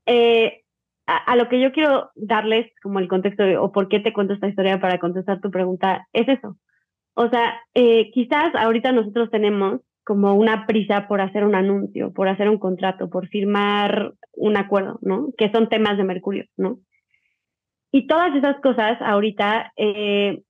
[0.05, 0.63] eh,
[1.05, 4.47] a, lo que yo quiero darles como el contexto o por qué te cuento esta
[4.47, 6.57] historia para contestar tu pregunta es eso.
[7.15, 12.27] O sea, eh, quizás ahorita nosotros tenemos como una prisa por hacer un anuncio, por
[12.29, 15.27] hacer un contrato, por firmar un acuerdo, ¿no?
[15.37, 16.79] Que son temas de Mercurio, ¿no?
[17.91, 20.41] Y todas esas cosas ahorita, eh,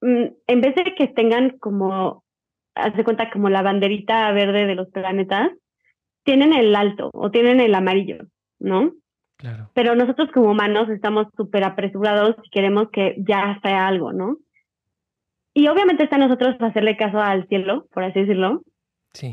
[0.00, 2.24] mm, en vez de que tengan como,
[2.74, 5.52] haz de cuenta, como la banderita verde de los planetas,
[6.24, 8.24] tienen el alto o tienen el amarillo,
[8.58, 8.94] ¿no?
[9.36, 9.70] Claro.
[9.72, 14.38] Pero nosotros como humanos estamos súper apresurados y queremos que ya sea algo, ¿no?
[15.54, 18.62] Y obviamente está nosotros hacerle caso al cielo, por así decirlo,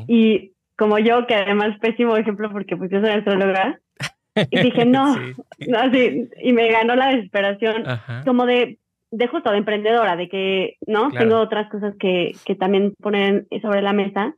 [0.06, 3.80] y como yo, que además pésimo ejemplo porque pues yo soy astróloga,
[4.50, 5.16] y dije, no,
[5.68, 7.84] no así, y me ganó la desesperación,
[8.24, 8.78] como de,
[9.10, 11.10] de justo, de emprendedora, de que, ¿no?
[11.10, 14.34] Tengo otras cosas que, que también ponen sobre la mesa,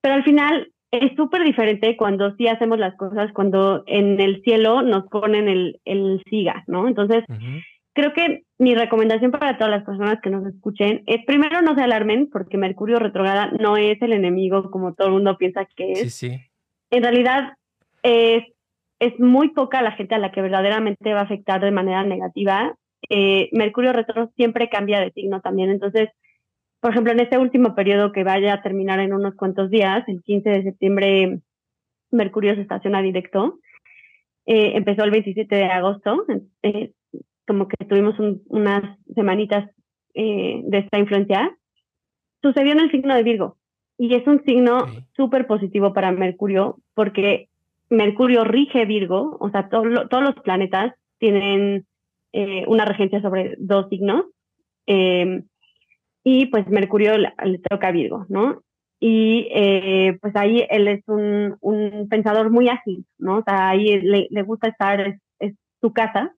[0.00, 4.82] pero al final es súper diferente cuando sí hacemos las cosas, cuando en el cielo
[4.82, 6.86] nos ponen el, el siga, ¿no?
[6.86, 7.24] Entonces,
[7.96, 11.80] creo que mi recomendación para todas las personas que nos escuchen es primero no se
[11.80, 16.00] alarmen porque Mercurio retrograda no es el enemigo como todo el mundo piensa que es.
[16.00, 16.40] Sí, sí.
[16.90, 17.54] En realidad
[18.02, 18.44] es,
[19.00, 22.76] es muy poca la gente a la que verdaderamente va a afectar de manera negativa.
[23.08, 26.10] Eh, Mercurio retro siempre cambia de signo también, entonces,
[26.80, 30.22] por ejemplo, en este último periodo que vaya a terminar en unos cuantos días, el
[30.22, 31.40] 15 de septiembre,
[32.10, 33.58] Mercurio se estaciona directo.
[34.44, 36.24] Eh, empezó el 27 de agosto,
[36.62, 36.92] eh,
[37.46, 38.14] como que tuvimos
[38.48, 39.70] unas semanitas
[40.14, 41.56] eh, de esta influencia,
[42.42, 43.56] sucedió en el signo de Virgo.
[43.98, 47.48] Y es un signo súper positivo para Mercurio porque
[47.88, 51.86] Mercurio rige Virgo, o sea, todos los planetas tienen
[52.32, 54.24] eh, una regencia sobre dos signos.
[54.86, 55.44] Em,
[56.24, 57.32] y pues Mercurio le,
[57.68, 58.62] toca a Virgo, ¿no?
[58.98, 63.38] Y eh, pues ahí él es un, un, pensador muy ágil, ¿no?
[63.38, 66.34] O sea, ahí le, le gusta estar, es, es, su casa,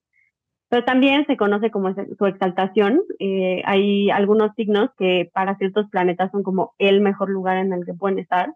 [0.68, 3.02] pero también se conoce como su exaltación.
[3.18, 7.86] Eh, hay algunos signos que para ciertos planetas son como el mejor lugar en el
[7.86, 8.54] que pueden estar.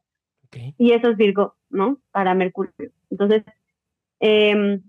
[0.77, 1.99] Y eso es Virgo, ¿no?
[2.11, 2.91] Para Mercurio.
[3.11, 3.43] Entonces,
[4.21, 4.83] em,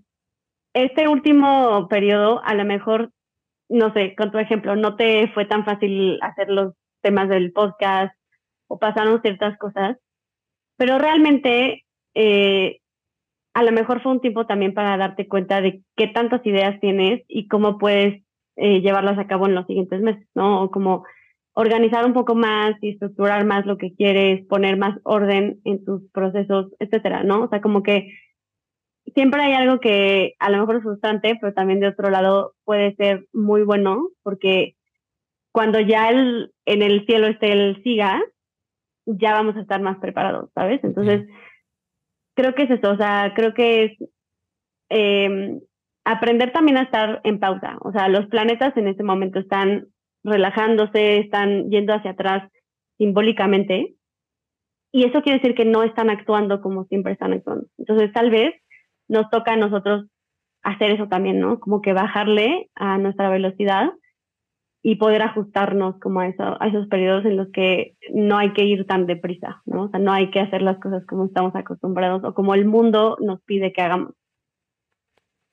[0.74, 3.10] este último periodo, a lo mejor,
[3.70, 8.14] no sé, con tu ejemplo, no te fue tan fácil hacer los temas del podcast
[8.66, 9.96] o pasaron ciertas cosas,
[10.76, 11.84] pero realmente
[12.14, 12.80] eh,
[13.54, 17.22] a lo mejor fue un tiempo también para darte cuenta de qué tantas ideas tienes
[17.28, 18.22] y cómo puedes
[18.56, 20.62] eh, llevarlas a cabo en los siguientes meses, ¿no?
[20.62, 21.04] O como
[21.54, 26.02] organizar un poco más y estructurar más lo que quieres, poner más orden en tus
[26.10, 27.44] procesos, etcétera, ¿no?
[27.44, 28.12] O sea, como que
[29.14, 32.96] siempre hay algo que a lo mejor es frustrante, pero también de otro lado puede
[32.96, 34.74] ser muy bueno, porque
[35.52, 38.20] cuando ya el, en el cielo esté el siga,
[39.06, 40.82] ya vamos a estar más preparados, ¿sabes?
[40.82, 41.28] Entonces,
[42.34, 43.98] creo que es eso, o sea, creo que es
[44.90, 45.60] em,
[46.04, 49.86] aprender también a estar en pausa, o sea, los planetas en este momento están
[50.22, 52.50] relajándose, están yendo hacia atrás
[52.98, 53.94] simbólicamente,
[54.92, 57.66] y eso quiere decir que no están actuando como siempre están actuando.
[57.78, 58.54] Entonces, tal vez
[59.08, 60.06] nos toca a nosotros
[60.62, 61.58] hacer eso también, ¿no?
[61.58, 63.90] Como que bajarle a nuestra velocidad
[64.86, 68.64] y poder ajustarnos como a, eso, a esos periodos en los que no hay que
[68.64, 69.84] ir tan deprisa, ¿no?
[69.84, 73.16] O sea, no hay que hacer las cosas como estamos acostumbrados o como el mundo
[73.18, 74.12] nos pide que hagamos.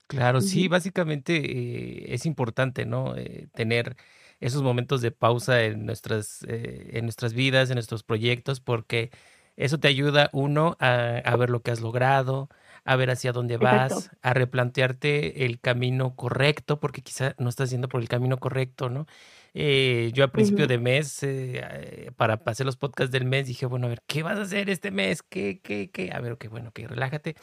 [0.07, 3.15] Claro, sí, básicamente eh, es importante, ¿no?
[3.15, 3.95] Eh, tener
[4.41, 9.11] esos momentos de pausa en nuestras, eh, en nuestras vidas, en nuestros proyectos, porque
[9.55, 12.49] eso te ayuda, uno, a, a ver lo que has logrado,
[12.83, 17.87] a ver hacia dónde vas, a replantearte el camino correcto, porque quizá no estás yendo
[17.87, 19.05] por el camino correcto, ¿no?
[19.53, 23.87] Eh, yo a principio de mes, eh, para hacer los podcasts del mes, dije, bueno,
[23.87, 25.21] a ver, ¿qué vas a hacer este mes?
[25.21, 26.11] ¿Qué, qué, qué?
[26.11, 27.35] A ver, ok, bueno, que relájate,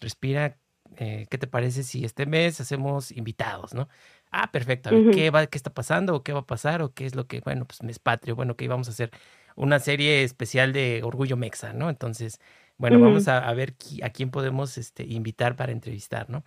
[0.00, 0.58] respira.
[0.96, 3.88] Eh, ¿Qué te parece si este mes hacemos invitados, no?
[4.30, 4.88] Ah, perfecto.
[4.88, 6.14] A ver, ¿qué, va, ¿qué está pasando?
[6.14, 6.80] ¿O qué va a pasar?
[6.80, 9.10] ¿O qué es lo que, bueno, pues mes patrio, bueno, que íbamos a hacer
[9.54, 11.90] una serie especial de Orgullo Mexa, ¿no?
[11.90, 12.40] Entonces,
[12.78, 16.44] bueno, vamos a, ver a quién podemos este, invitar para entrevistar, ¿no?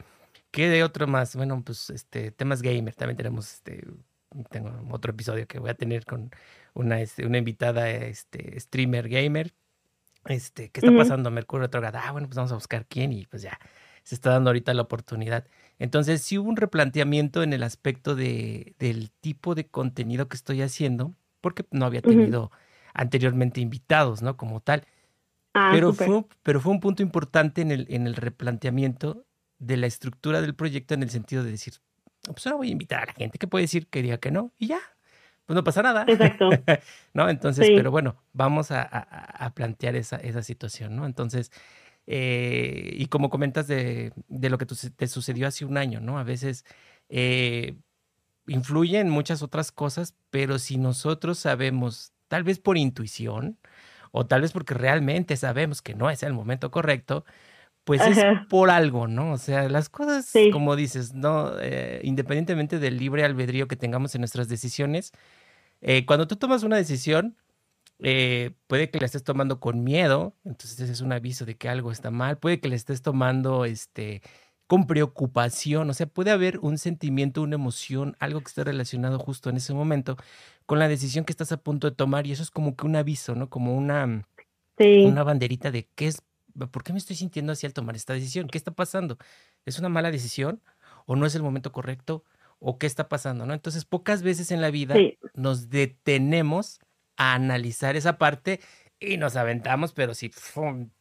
[0.49, 1.35] ¿Qué de otro más?
[1.35, 2.95] Bueno, pues este, temas gamer.
[2.95, 3.85] También tenemos este,
[4.49, 6.31] tengo otro episodio que voy a tener con
[6.73, 9.53] una, este, una invitada este, streamer gamer.
[10.25, 11.31] Este, ¿qué está pasando?
[11.31, 11.99] Mercurio retrogrado.
[12.01, 13.59] Ah, bueno, pues vamos a buscar quién y pues ya
[14.03, 15.45] se está dando ahorita la oportunidad.
[15.79, 20.61] Entonces, sí hubo un replanteamiento en el aspecto de, del tipo de contenido que estoy
[20.61, 22.51] haciendo, porque no había tenido
[22.93, 24.37] anteriormente invitados, ¿no?
[24.37, 24.85] Como tal.
[25.53, 29.25] Ah, pero, fue, pero fue un punto importante en el, en el replanteamiento
[29.59, 31.73] de la estructura del proyecto en el sentido de decir,
[32.23, 34.53] pues ahora voy a invitar a la gente que puede decir que diga que no
[34.57, 34.79] y ya,
[35.45, 36.05] pues no pasa nada.
[36.07, 36.49] Exacto.
[37.13, 37.29] ¿No?
[37.29, 41.05] Entonces, pero bueno, vamos a, a, plantear esa, esa situación, ¿no?
[41.05, 41.51] Entonces,
[42.07, 46.17] eh, y como comentas de, de lo que te sucedió hace un año, ¿no?
[46.17, 46.65] A veces
[47.09, 47.75] eh,
[48.47, 53.57] influyen muchas otras cosas, pero si nosotros sabemos, tal vez por intuición,
[54.11, 57.25] o tal vez porque realmente sabemos que no es el momento correcto,
[57.83, 59.33] pues es por algo, ¿no?
[59.33, 64.21] O sea, las cosas, como dices, no, eh, independientemente del libre albedrío que tengamos en
[64.21, 65.11] nuestras decisiones,
[65.81, 67.37] eh, cuando tú tomas una decisión,
[68.03, 71.69] eh, puede que la estés tomando con miedo, entonces ese es un aviso de que
[71.69, 74.21] algo está mal, puede que la estés tomando, este,
[74.71, 79.49] con preocupación, o sea, puede haber un sentimiento, una emoción, algo que esté relacionado justo
[79.49, 80.15] en ese momento
[80.65, 82.95] con la decisión que estás a punto de tomar y eso es como que un
[82.95, 83.49] aviso, ¿no?
[83.49, 84.25] Como una,
[84.77, 86.21] una banderita de qué es,
[86.71, 88.47] ¿por qué me estoy sintiendo así al tomar esta decisión?
[88.47, 89.17] ¿Qué está pasando?
[89.65, 90.61] ¿Es una mala decisión
[91.05, 92.23] o no es el momento correcto
[92.59, 93.53] o qué está pasando, ¿no?
[93.53, 94.95] Entonces, pocas veces en la vida
[95.33, 96.79] nos detenemos
[97.17, 98.61] a analizar esa parte
[99.01, 100.31] y nos aventamos, pero sí,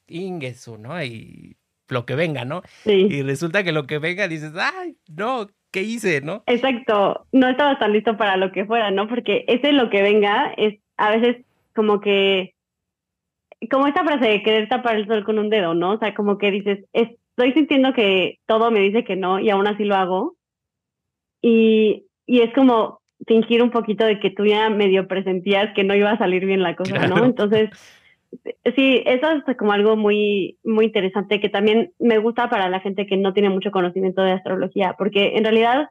[0.08, 1.00] ingesu, ¿no?
[1.04, 1.56] Y
[1.90, 2.62] lo que venga, ¿no?
[2.84, 3.06] Sí.
[3.10, 6.42] Y resulta que lo que venga dices, ay, no, ¿qué hice, no?
[6.46, 9.08] Exacto, no estaba tan listo para lo que fuera, ¿no?
[9.08, 12.54] Porque ese lo que venga es a veces como que,
[13.70, 15.92] como esta frase de querer tapar el sol con un dedo, ¿no?
[15.92, 19.66] O sea, como que dices, estoy sintiendo que todo me dice que no y aún
[19.66, 20.36] así lo hago.
[21.42, 25.94] Y, y es como fingir un poquito de que tú ya medio presentías que no
[25.94, 27.24] iba a salir bien la cosa, ¿no?
[27.24, 27.70] Entonces
[28.76, 33.06] Sí, eso es como algo muy, muy interesante que también me gusta para la gente
[33.06, 35.88] que no tiene mucho conocimiento de astrología, porque en realidad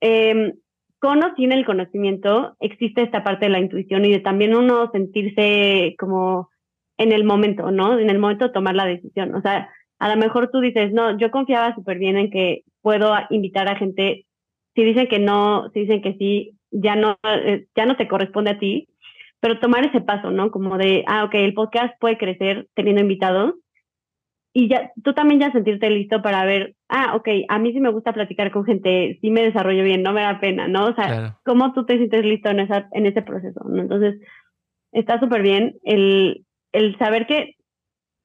[0.00, 0.54] eh,
[0.98, 4.90] con o sin el conocimiento existe esta parte de la intuición y de también uno
[4.92, 6.50] sentirse como
[6.98, 7.98] en el momento, ¿no?
[7.98, 9.34] En el momento de tomar la decisión.
[9.34, 13.14] O sea, a lo mejor tú dices, no, yo confiaba súper bien en que puedo
[13.30, 14.26] invitar a gente,
[14.74, 18.52] si dicen que no, si dicen que sí, ya no, eh, ya no te corresponde
[18.52, 18.88] a ti,
[19.46, 20.50] pero tomar ese paso, ¿no?
[20.50, 23.54] Como de, ah, ok, el podcast puede crecer teniendo invitados
[24.52, 27.92] y ya tú también ya sentirte listo para ver, ah, ok, a mí sí me
[27.92, 30.86] gusta platicar con gente, sí me desarrollo bien, no me da pena, ¿no?
[30.86, 33.62] O sea, ¿cómo tú te sientes listo en, esa, en ese proceso?
[33.68, 33.82] ¿no?
[33.82, 34.20] Entonces,
[34.90, 37.54] está súper bien el, el saber que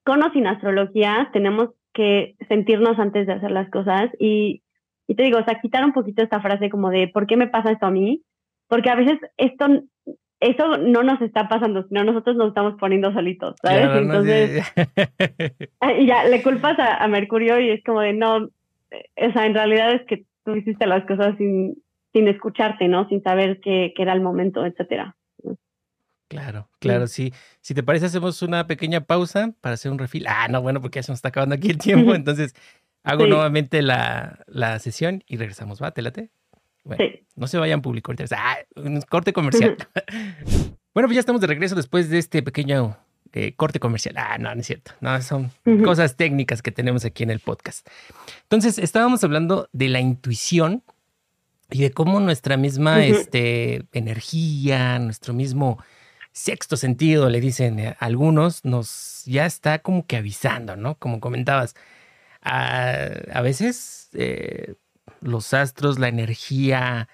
[0.04, 4.64] con o sin astrología tenemos que sentirnos antes de hacer las cosas y,
[5.06, 7.46] y te digo, o sea, quitar un poquito esta frase como de, ¿por qué me
[7.46, 8.24] pasa esto a mí?
[8.66, 9.68] Porque a veces esto
[10.42, 13.88] eso no nos está pasando, sino nosotros nos estamos poniendo solitos, ¿sabes?
[13.96, 14.64] Entonces,
[15.98, 18.48] y ya le culpas a, Mercurio y es como de no,
[18.90, 21.80] eh, o sea, en realidad es que tú hiciste las cosas sin,
[22.12, 23.08] sin escucharte, ¿no?
[23.08, 25.16] Sin saber que, era el momento, etcétera.
[26.26, 27.32] Claro, claro, sí.
[27.60, 30.24] Si te parece, hacemos una pequeña pausa para hacer un refil.
[30.26, 32.14] Ah, no, bueno, porque ya se nos está acabando aquí el tiempo.
[32.14, 32.54] Entonces,
[33.04, 35.80] hago nuevamente la, la, sesión y regresamos.
[35.80, 35.92] ¿Va?
[35.92, 36.30] ¿Te late?
[36.84, 37.04] Bueno,
[37.36, 38.12] no se vayan público.
[38.36, 39.76] Ah, un corte comercial.
[40.94, 42.96] bueno, pues ya estamos de regreso después de este pequeño
[43.32, 44.16] eh, corte comercial.
[44.18, 44.92] Ah, no, no es cierto.
[45.00, 45.50] No, son
[45.84, 47.86] cosas técnicas que tenemos aquí en el podcast.
[48.42, 50.82] Entonces, estábamos hablando de la intuición
[51.70, 55.78] y de cómo nuestra misma este, energía, nuestro mismo
[56.32, 60.96] sexto sentido, le dicen algunos, nos ya está como que avisando, ¿no?
[60.98, 61.74] Como comentabas,
[62.42, 64.74] a, veces eh,
[65.20, 67.08] los astros, la energía,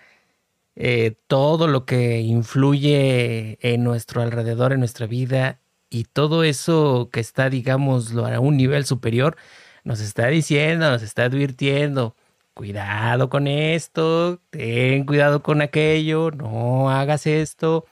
[0.76, 7.20] eh, todo lo que influye en nuestro alrededor, en nuestra vida, y todo eso que
[7.20, 9.36] está, digámoslo, a un nivel superior,
[9.84, 12.14] nos está diciendo, nos está advirtiendo,
[12.54, 17.86] cuidado con esto, ten cuidado con aquello, no hagas esto.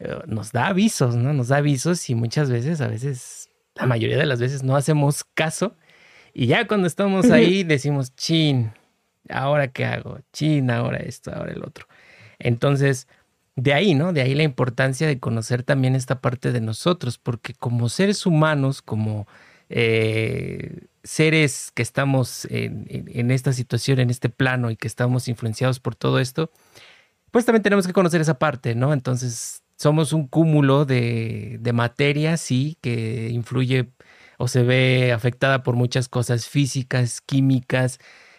[0.00, 1.32] Eh, nos da avisos, ¿no?
[1.32, 5.24] Nos da avisos y muchas veces, a veces, la mayoría de las veces no hacemos
[5.34, 5.76] caso.
[6.32, 8.72] Y ya cuando estamos ahí decimos, chin,
[9.30, 10.18] ¿ahora qué hago?
[10.32, 11.86] Chin, ahora esto, ahora el otro.
[12.38, 13.08] Entonces,
[13.56, 14.12] de ahí, ¿no?
[14.12, 18.82] De ahí la importancia de conocer también esta parte de nosotros, porque como seres humanos,
[18.82, 19.26] como
[19.68, 25.94] eh, seres que estamos en, esta situación, en este plano y que estamos influenciados por
[25.96, 26.50] todo esto,
[27.30, 28.92] pues también tenemos que conocer esa parte, ¿no?
[28.92, 33.90] Entonces, somos un cúmulo de, de materia, sí, que influye
[34.38, 37.98] o se ve afectada por muchas cosas físicas, químicas,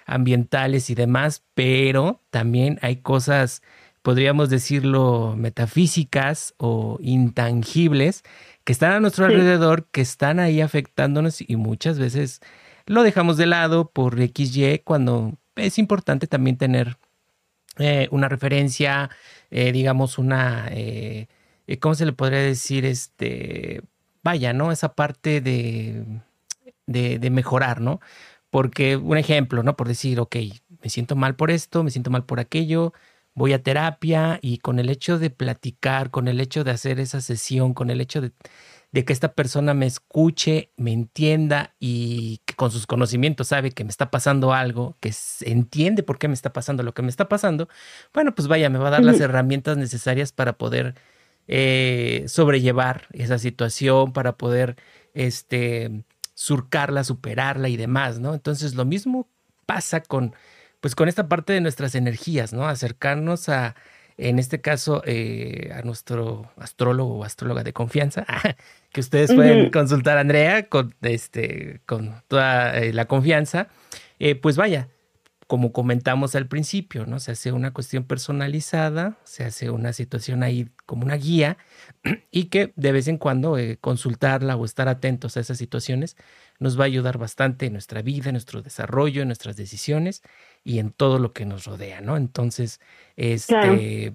[0.10, 3.62] ambientales y demás, pero también hay cosas,
[4.02, 8.24] podríamos decirlo, metafísicas o intangibles
[8.64, 12.42] que están a nuestro alrededor, que están ahí afectándonos y muchas veces
[12.86, 16.98] lo dejamos de lado por XY cuando es importante también tener
[17.78, 19.10] eh, una referencia,
[19.52, 21.28] eh, digamos, una, eh,
[21.80, 22.86] ¿cómo se le podría decir?
[22.86, 23.82] Este,
[24.24, 24.72] vaya, ¿no?
[24.72, 26.04] Esa parte de,
[26.88, 28.02] de, mejorar, ¿no?
[28.50, 29.76] Porque un ejemplo, ¿no?
[29.76, 30.36] Por decir, ok,
[30.82, 32.94] me siento mal por esto, me siento mal por aquello,
[33.36, 37.22] voy a terapia y con el hecho de platicar, con el hecho de hacer esa
[37.22, 38.32] sesión, con el hecho de,
[38.92, 43.84] de que esta persona me escuche, me entienda y que con sus conocimientos sabe que
[43.84, 47.30] me está pasando algo, que entiende por qué me está pasando lo que me está
[47.30, 47.70] pasando,
[48.14, 50.96] bueno, pues vaya, me va a dar las herramientas necesarias para poder
[51.48, 54.76] eh, sobrellevar esa situación, para poder
[55.14, 56.04] este,
[56.40, 58.34] surcarla, superarla y demás, ¿no?
[58.34, 59.28] Entonces lo mismo
[59.66, 60.34] pasa con,
[60.80, 62.66] pues con esta parte de nuestras energías, ¿no?
[62.66, 63.76] Acercarnos a,
[64.16, 68.26] en este caso, eh, a nuestro astrólogo o astróloga de confianza,
[68.94, 73.68] que ustedes pueden consultar a Andrea con, este, con toda eh, la confianza,
[74.42, 74.88] pues vaya,
[75.46, 77.20] como comentamos al principio, ¿no?
[77.20, 81.58] Se hace una cuestión personalizada, se hace una situación ahí como una guía
[82.32, 86.16] y que de vez en cuando eh, consultarla o estar atentos a esas situaciones
[86.60, 90.22] nos va a ayudar bastante en nuestra vida, en nuestro desarrollo, en nuestras decisiones
[90.64, 92.18] y en todo lo que nos rodea, ¿no?
[92.18, 92.80] Entonces,
[93.16, 94.14] este,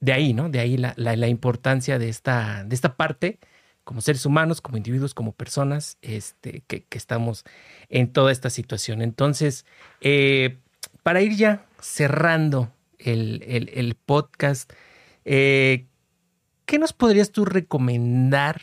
[0.00, 0.48] de ahí, ¿no?
[0.48, 3.38] De ahí la, la, importancia de esta, de esta parte
[3.84, 7.44] como seres humanos, como individuos, como personas, este, que, estamos
[7.88, 9.02] en toda esta situación.
[9.02, 9.66] Entonces,
[10.00, 10.58] eh,
[11.02, 14.72] para ir ya cerrando el, podcast,
[15.24, 15.86] eh,
[16.70, 18.60] ¿qué nos podrías tú recomendar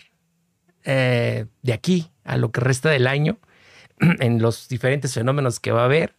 [0.85, 3.37] eh, de aquí a lo que resta del año
[3.99, 6.15] en los diferentes fenómenos que va a haber?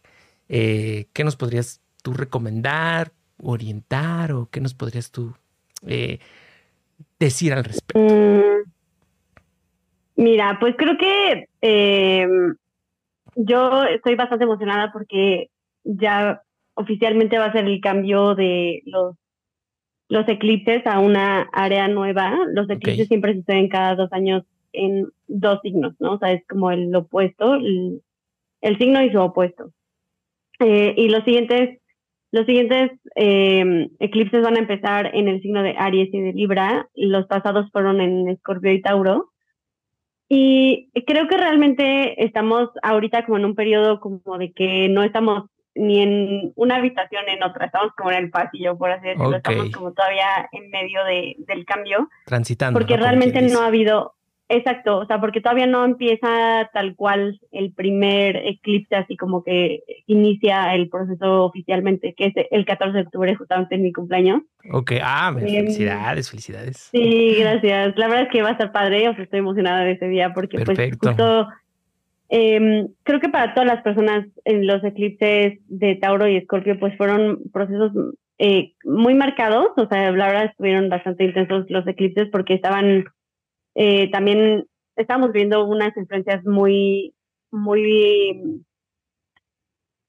[0.47, 5.33] ¿Qué nos podrías tú recomendar, orientar o qué nos podrías tú
[7.19, 7.99] decir al respecto?
[7.99, 8.69] Mm,
[10.19, 12.27] Mira, pues creo que eh,
[13.35, 15.49] yo estoy bastante emocionada porque
[15.85, 16.41] ya
[16.73, 19.15] oficialmente va a ser el cambio de los,
[20.09, 22.35] los eclipses a una área nueva.
[22.51, 24.43] Los eclipses siempre suceden cada dos años
[24.73, 26.13] en dos signos, ¿no?
[26.13, 28.01] O sea, es como el opuesto, el,
[28.77, 29.71] signo y su opuesto.
[30.59, 31.79] Eh, y los siguientes,
[32.31, 36.89] los siguientes eh, eclipses van a empezar en el signo de Aries y de Libra.
[36.95, 39.31] Los pasados fueron en Escorpio y Tauro.
[40.27, 45.49] Y creo que realmente estamos ahorita como en un periodo como de que no estamos
[45.75, 49.69] ni en una habitación en otra, estamos como en el pasillo, por así decirlo, estamos
[49.71, 52.09] como todavía en medio de, del cambio.
[52.25, 52.79] Transitando.
[52.79, 54.15] Porque realmente no ha habido,
[54.49, 59.83] exacto, o sea, porque todavía no empieza tal cual el primer eclipse, así como que
[60.07, 64.41] inicia el proceso oficialmente, que es el 14 de octubre, justamente en mi cumpleaños.
[64.71, 66.89] Ok, ah, em, felicidades, felicidades.
[66.91, 67.95] Sí, gracias.
[67.95, 70.33] La verdad es que va a estar padre, o sea, estoy emocionada de ese día
[70.33, 71.47] porque pues justo
[72.29, 76.95] eh, creo que para todas las personas en los eclipses de Tauro y Escorpio pues
[76.95, 77.91] fueron procesos
[78.37, 83.05] eh, muy marcados, o sea, la verdad estuvieron bastante intensos los eclipses porque estaban
[83.75, 84.65] eh, también,
[84.95, 87.13] estábamos viendo unas influencias muy,
[87.51, 88.61] muy,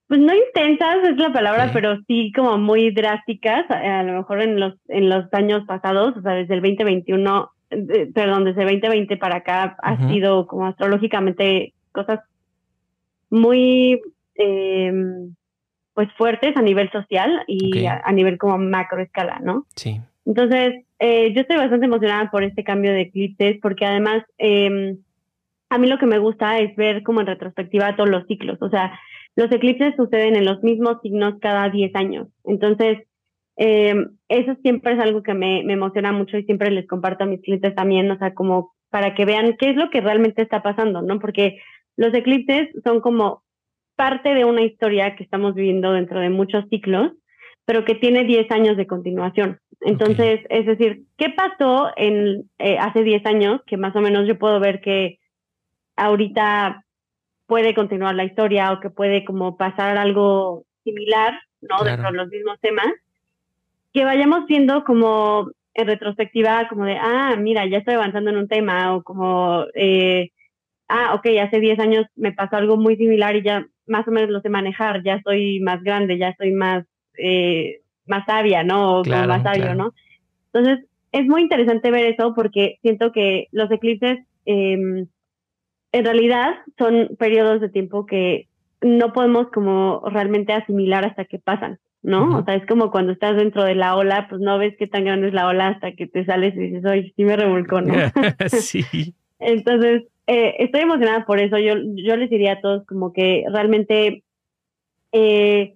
[0.07, 4.61] pues no intensas es la palabra, pero sí como muy drásticas, a, lo mejor en
[4.61, 7.51] los, en los años pasados, o sea, desde el 2021,
[8.15, 12.21] perdón, desde el 2020 para acá ha sido como astrológicamente cosas
[13.31, 14.01] muy...
[14.35, 14.93] Eh,
[16.01, 19.67] pues fuertes a nivel social y a, nivel como macro escala, ¿no?
[19.77, 20.01] Sí.
[20.25, 24.97] Entonces, eh, yo estoy bastante emocionada por este cambio de eclipses porque además em,
[25.69, 28.71] a mí lo que me gusta es ver como en retrospectiva todos los ciclos, o
[28.71, 28.99] sea,
[29.37, 32.29] los eclipses suceden en los mismos signos cada 10 años.
[32.45, 32.99] Entonces,
[33.57, 37.27] em, eso siempre es algo que me, me emociona mucho y siempre les comparto a
[37.27, 40.63] mis clientes también, o sea, como para que vean qué es lo que realmente está
[40.63, 41.19] pasando, ¿no?
[41.19, 41.59] Porque
[42.01, 43.43] los eclipses son como
[43.95, 47.13] parte de una historia que estamos viviendo dentro de muchos ciclos,
[47.67, 49.61] pero que tiene 10 años de continuación.
[49.83, 53.61] Entonces, es decir, ¿qué pasó en eh, hace 10 años?
[53.67, 55.19] Que más o menos yo puedo ver que
[55.95, 56.87] ahorita
[57.45, 61.85] puede continuar la historia o que puede como pasar algo similar, ¿no?
[61.85, 62.89] Dentro de los mismos temas.
[63.93, 68.49] Que vayamos viendo como en retrospectiva, como de, ah, mira, ya estoy avanzando en un
[68.49, 70.31] tema, o como, eh,
[70.91, 74.31] ah, ok, hace 10 años me pasó algo muy similar y ya más o menos
[74.31, 76.85] lo sé manejar, ya soy más grande, ya soy más,
[77.17, 79.01] eh, más sabia, ¿no?
[79.01, 79.95] O más sabio, ¿no?
[80.53, 85.07] Entonces, es muy interesante ver eso porque siento que los eclipses em,
[85.93, 88.49] en realidad son periodos de tiempo que
[88.81, 92.39] no podemos como realmente asimilar hasta que pasan, ¿no?
[92.39, 95.05] O sea, es como cuando estás dentro de la ola, pues no ves qué tan
[95.05, 97.95] grande es la ola hasta que te sales y dices, oye, sí me revolcó, ¿no?
[98.49, 99.15] sí.
[99.39, 101.59] Entonces, eh, estoy emocionada por eso.
[101.59, 104.23] Yo, yo les diría a todos como que realmente
[105.11, 105.75] eh,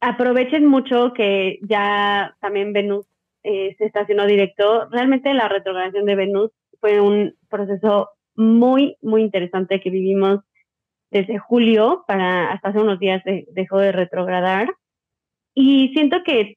[0.00, 3.04] aprovechen mucho que ya también Venus
[3.42, 4.88] eh, se estacionó directo.
[4.88, 6.50] Realmente la retrogradación de Venus
[6.80, 10.40] fue un proceso muy, muy interesante que vivimos
[11.10, 14.74] desde julio para hasta hace unos días dejó de retrogradar.
[15.54, 16.56] Y siento que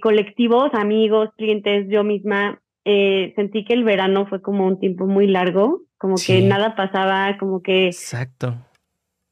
[0.00, 5.26] colectivos, amigos, clientes, yo misma, eh, sentí que el verano fue como un tiempo muy
[5.26, 7.86] largo, como que nada pasaba, como que...
[7.86, 8.54] Exacto.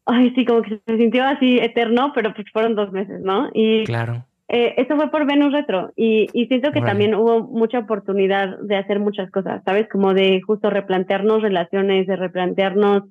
[0.07, 3.49] Ay, sí, como que se sintió así eterno, pero pues fueron dos meses, ¿no?
[3.55, 4.27] Y claro.
[4.49, 8.77] Eh, eso fue por Venus Retro y, y siento que también hubo mucha oportunidad de
[8.77, 9.89] hacer muchas cosas, ¿sabes?
[9.89, 13.05] Como de justo replantearnos relaciones, de replantearnos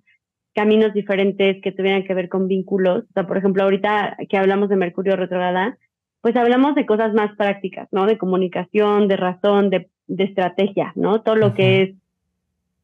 [0.54, 3.06] caminos diferentes que tuvieran que ver con vínculos.
[3.06, 5.78] O sea, por ejemplo, ahorita que hablamos de Mercurio retrograda,
[6.22, 8.06] pues hablamos de cosas más prácticas, ¿no?
[8.06, 11.22] De comunicación, de razón, de de estrategia, ¿no?
[11.22, 11.96] Todo lo que es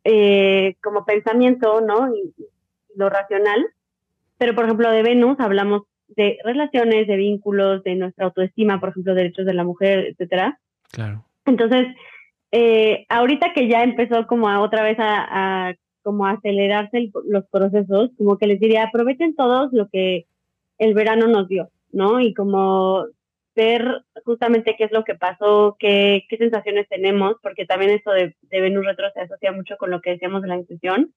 [0.03, 2.13] eh, como pensamiento, ¿no?
[2.15, 2.34] Y,
[2.95, 3.65] lo racional.
[4.38, 9.13] Pero, por ejemplo, de Venus hablamos de relaciones, de vínculos, de nuestra autoestima, por ejemplo,
[9.13, 10.59] derechos de la mujer, etcétera.
[10.91, 11.24] Claro.
[11.45, 11.88] Entonces,
[12.51, 18.38] eh, ahorita que ya empezó como a otra vez a, como acelerarse los procesos, como
[18.38, 20.26] que les diría, aprovechen todos lo que
[20.78, 22.20] el verano nos dio, ¿no?
[22.20, 23.05] Y como
[23.60, 28.34] ver justamente qué es lo que pasó, qué, qué sensaciones tenemos, porque también esto de,
[28.49, 31.14] Venus Retro se asocia mucho con lo que decíamos de la intuición.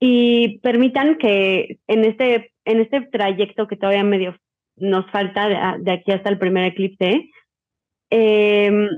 [0.00, 4.34] Y permitan que en este, en este trayecto que todavía medio
[4.76, 7.30] nos falta de, aquí hasta el primer eclipse,
[8.10, 8.88] em,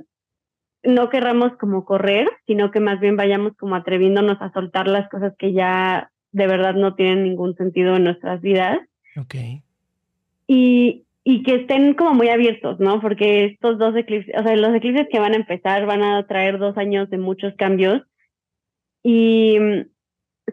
[0.84, 5.34] no querramos como correr, sino que más bien vayamos como atreviéndonos a soltar las cosas
[5.39, 8.78] que ya de verdad no tienen ningún sentido en nuestras vidas.
[9.16, 9.34] Ok.
[10.47, 13.02] Y, y que estén como muy abiertos, ¿no?
[13.02, 16.58] Porque estos dos eclipses, o sea, los eclipses que van a empezar van a traer
[16.58, 18.00] dos años de muchos cambios
[19.02, 19.90] y mm,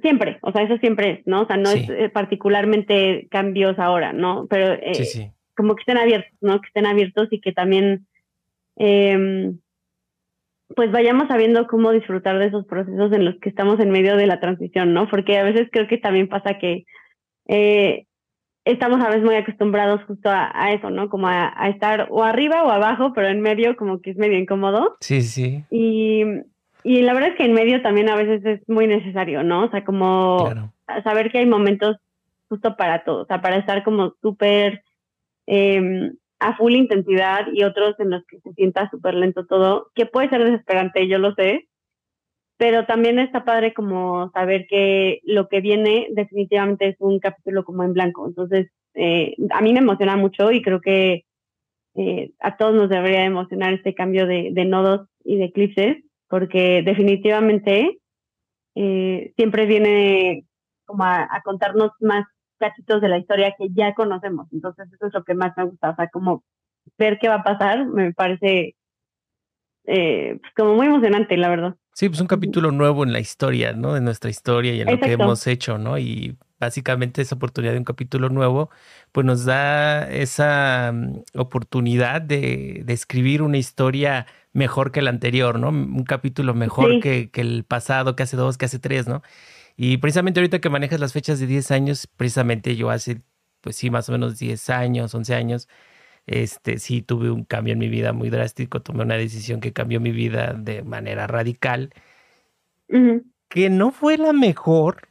[0.02, 1.44] siempre, o sea, eso siempre es, ¿no?
[1.44, 4.48] O sea, no es eh, particularmente cambios ahora, ¿no?
[4.50, 6.60] Pero eh, como que estén abiertos, ¿no?
[6.60, 8.06] Que estén abiertos y que también,
[8.76, 9.58] em,
[10.76, 14.28] pues vayamos sabiendo cómo disfrutar de esos procesos en los que estamos en medio de
[14.28, 15.08] la transición, ¿no?
[15.08, 16.84] Porque a veces creo que también pasa que
[17.48, 18.08] eh,
[18.66, 21.08] estamos a veces muy acostumbrados justo a, eso, ¿no?
[21.10, 24.98] Como a, estar o arriba o abajo, pero en medio como que es medio incómodo.
[25.00, 25.64] Sí, sí.
[25.70, 26.24] Y,
[26.84, 29.66] y la verdad es que en medio también a veces es muy necesario, ¿no?
[29.66, 30.52] O sea, como
[31.04, 31.98] saber que hay momentos
[32.50, 34.84] justo para todo, o sea, para estar como súper
[35.46, 40.06] em, a full intensidad y otros en los que se sienta súper lento todo, que
[40.06, 41.68] puede ser desesperante, yo lo sé,
[42.58, 47.84] pero también está padre como saber que lo que viene definitivamente es un capítulo como
[47.84, 48.28] en blanco.
[48.28, 51.26] Entonces, eh, a mí me emociona mucho y creo que
[51.96, 55.98] eh, a todos nos debería emocionar este cambio de, nodos y de eclipses,
[56.30, 58.00] porque definitivamente
[58.76, 60.46] eh, siempre viene
[60.86, 62.26] como a, contarnos más
[62.58, 64.48] cachitos de la historia que ya conocemos.
[64.54, 65.90] Entonces, eso es lo que más me gusta.
[65.90, 66.44] O sea, como
[66.98, 68.76] ver qué va a pasar, me parece
[69.84, 71.76] pues como muy emocionante, la verdad.
[71.96, 73.94] Sí, pues un capítulo nuevo en la historia, ¿no?
[73.94, 75.98] De nuestra historia y en lo que hemos hecho, ¿no?
[75.98, 78.70] Y básicamente esa oportunidad de un capítulo nuevo,
[79.14, 85.70] pues nos da esa mm, oportunidad de, escribir una historia mejor que la anterior, ¿no?
[85.70, 89.24] Un capítulo mejor que, que, el pasado, que hace dos, que hace tres, ¿no?
[89.78, 93.22] Y precisamente ahorita que manejas las fechas de 10 años, precisamente yo hace,
[93.62, 95.70] pues sí, más o menos 10 años, 11 años,
[96.28, 100.00] este, sí tuve un cambio en mi vida muy drástico, tomé una decisión que cambió
[100.00, 101.92] mi vida de manera radical,
[103.50, 105.08] que no fue la mejor,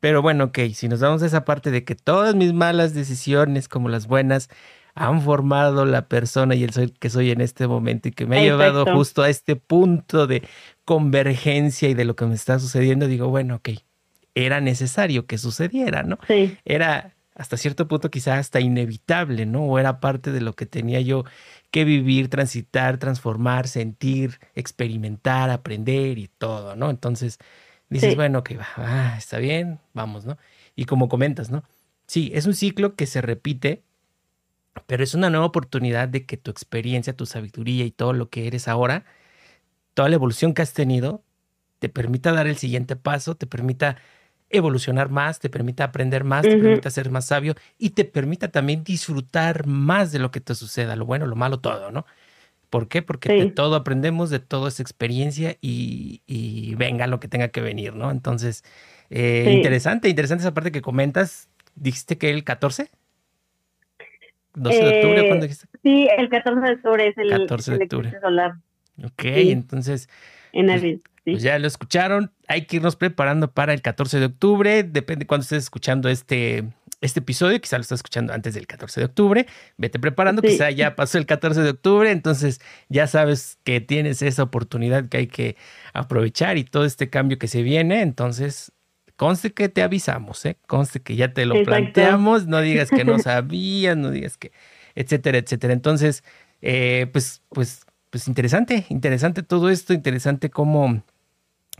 [0.00, 3.68] pero bueno, ok, si nos damos a esa parte de que todas mis malas decisiones,
[3.68, 4.50] como las buenas,
[4.94, 8.38] han formado la persona y el soy que soy en este momento y que me
[8.38, 10.42] ha llevado justo a este punto de
[10.84, 13.70] convergencia y de lo que me está sucediendo, digo, bueno, ok,
[14.34, 16.18] era necesario que sucediera, ¿no?
[16.28, 16.56] Sí.
[16.64, 19.64] Era hasta cierto punto quizás hasta inevitable, ¿no?
[19.64, 21.24] O era parte de lo que tenía yo
[21.70, 26.88] que vivir, transitar, transformar, sentir, experimentar, aprender y todo, ¿no?
[26.88, 27.38] Entonces
[27.90, 30.38] dices, bueno, que va, ah, está bien, vamos, ¿no?
[30.74, 31.62] Y como comentas, ¿no?
[32.06, 33.82] Sí, es un ciclo que se repite,
[34.86, 38.46] pero es una nueva oportunidad de que tu experiencia, tu sabiduría y todo lo que
[38.46, 39.04] eres ahora,
[39.92, 41.22] toda la evolución que has tenido,
[41.80, 43.98] te permita dar el siguiente paso, te permita
[44.50, 48.84] evolucionar más, te permita aprender más, te permita ser más sabio y te permita también
[48.84, 52.06] disfrutar más de lo que te suceda, lo bueno, lo malo, todo, ¿no?
[52.70, 53.02] ¿Por qué?
[53.02, 57.94] Porque de todo aprendemos, de toda esa experiencia y, venga lo que tenga que venir,
[57.94, 58.10] ¿no?
[58.10, 58.64] Entonces,
[59.10, 61.48] eh, interesante, interesante esa parte que comentas.
[61.74, 62.90] ¿Dijiste que el 14?
[64.54, 65.68] 12 de octubre, ¿cuándo eh, dijiste?
[65.82, 68.20] Sí, el 14 de octubre es el, 14 de octubre.
[68.20, 68.54] solar.
[69.04, 70.08] Ok, entonces.
[70.52, 72.32] En el pues ya lo escucharon.
[72.48, 74.82] Hay que irnos preparando para el 14 de octubre.
[74.84, 76.64] Depende de cuándo estés escuchando este,
[77.00, 77.60] este episodio.
[77.60, 79.46] Quizá lo estás escuchando antes del 14 de octubre.
[79.76, 80.42] Vete preparando.
[80.42, 82.10] Quizá ya pasó el 14 de octubre.
[82.10, 85.56] Entonces ya sabes que tienes esa oportunidad que hay que
[85.92, 88.02] aprovechar y todo este cambio que se viene.
[88.02, 88.72] Entonces
[89.16, 90.58] conste que te avisamos, ¿eh?
[90.66, 92.46] Conste que ya te lo planteamos.
[92.46, 94.52] No digas que no sabías, no digas que,
[94.94, 95.72] etcétera, etcétera.
[95.72, 96.22] Entonces,
[96.62, 101.02] eh, pues, pues, pues interesante, interesante todo esto, interesante cómo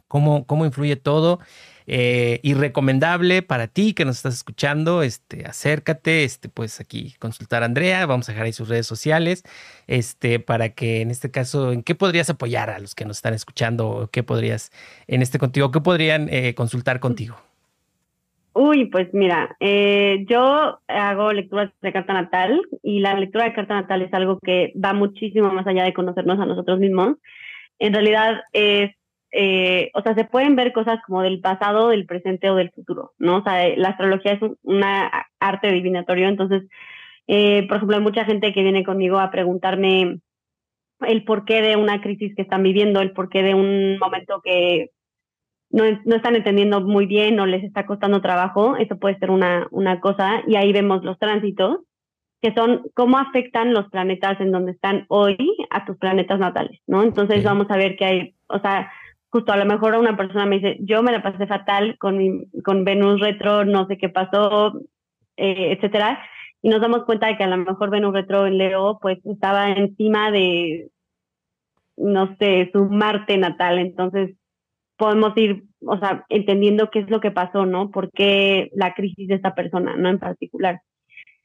[0.08, 1.40] cómo, cómo influye todo.
[1.88, 7.62] Eh, y recomendable para ti que nos estás escuchando, este, acércate, este, pues aquí consultar
[7.62, 9.44] a Andrea, vamos a dejar ahí sus redes sociales,
[9.86, 13.34] este, para que en este caso, ¿en qué podrías apoyar a los que nos están
[13.34, 14.10] escuchando?
[14.10, 14.72] ¿Qué podrías,
[15.06, 17.36] en este contigo, qué podrían eh, consultar contigo?
[18.52, 23.74] Uy, pues mira, eh, yo hago lecturas de carta natal y la lectura de carta
[23.74, 27.18] natal es algo que va muchísimo más allá de conocernos a nosotros mismos.
[27.78, 28.95] En realidad es
[29.38, 33.12] eh, o sea, se pueden ver cosas como del pasado, del presente o del futuro,
[33.18, 33.36] ¿no?
[33.36, 36.62] O sea, la astrología es una arte divinatorio, entonces,
[37.26, 40.20] eh, por ejemplo, hay mucha gente que viene conmigo a preguntarme
[41.00, 44.92] el porqué de una crisis que están viviendo, el porqué de un momento que
[45.68, 49.68] no, no, están entendiendo muy bien o les está costando trabajo, eso puede ser una,
[49.70, 51.80] una cosa, y ahí vemos los tránsitos,
[52.40, 55.36] que son cómo afectan los planetas en donde están hoy
[55.68, 57.02] a tus planetas natales, ¿no?
[57.02, 58.90] Entonces vamos a ver que hay, o sea,
[59.36, 62.84] justo a lo mejor una persona me dice, yo me la pasé fatal con, con
[62.84, 64.80] Venus retro, no sé qué pasó,
[65.36, 66.18] eh, etcétera,
[66.62, 69.72] y nos damos cuenta de que a lo mejor Venus retro en Leo pues estaba
[69.72, 70.88] encima de,
[71.98, 74.34] no sé, su Marte natal, entonces
[74.96, 77.90] podemos ir, o sea, entendiendo qué es lo que pasó, ¿no?
[77.90, 80.08] ¿Por qué la crisis de esta persona, ¿no?
[80.08, 80.80] En particular.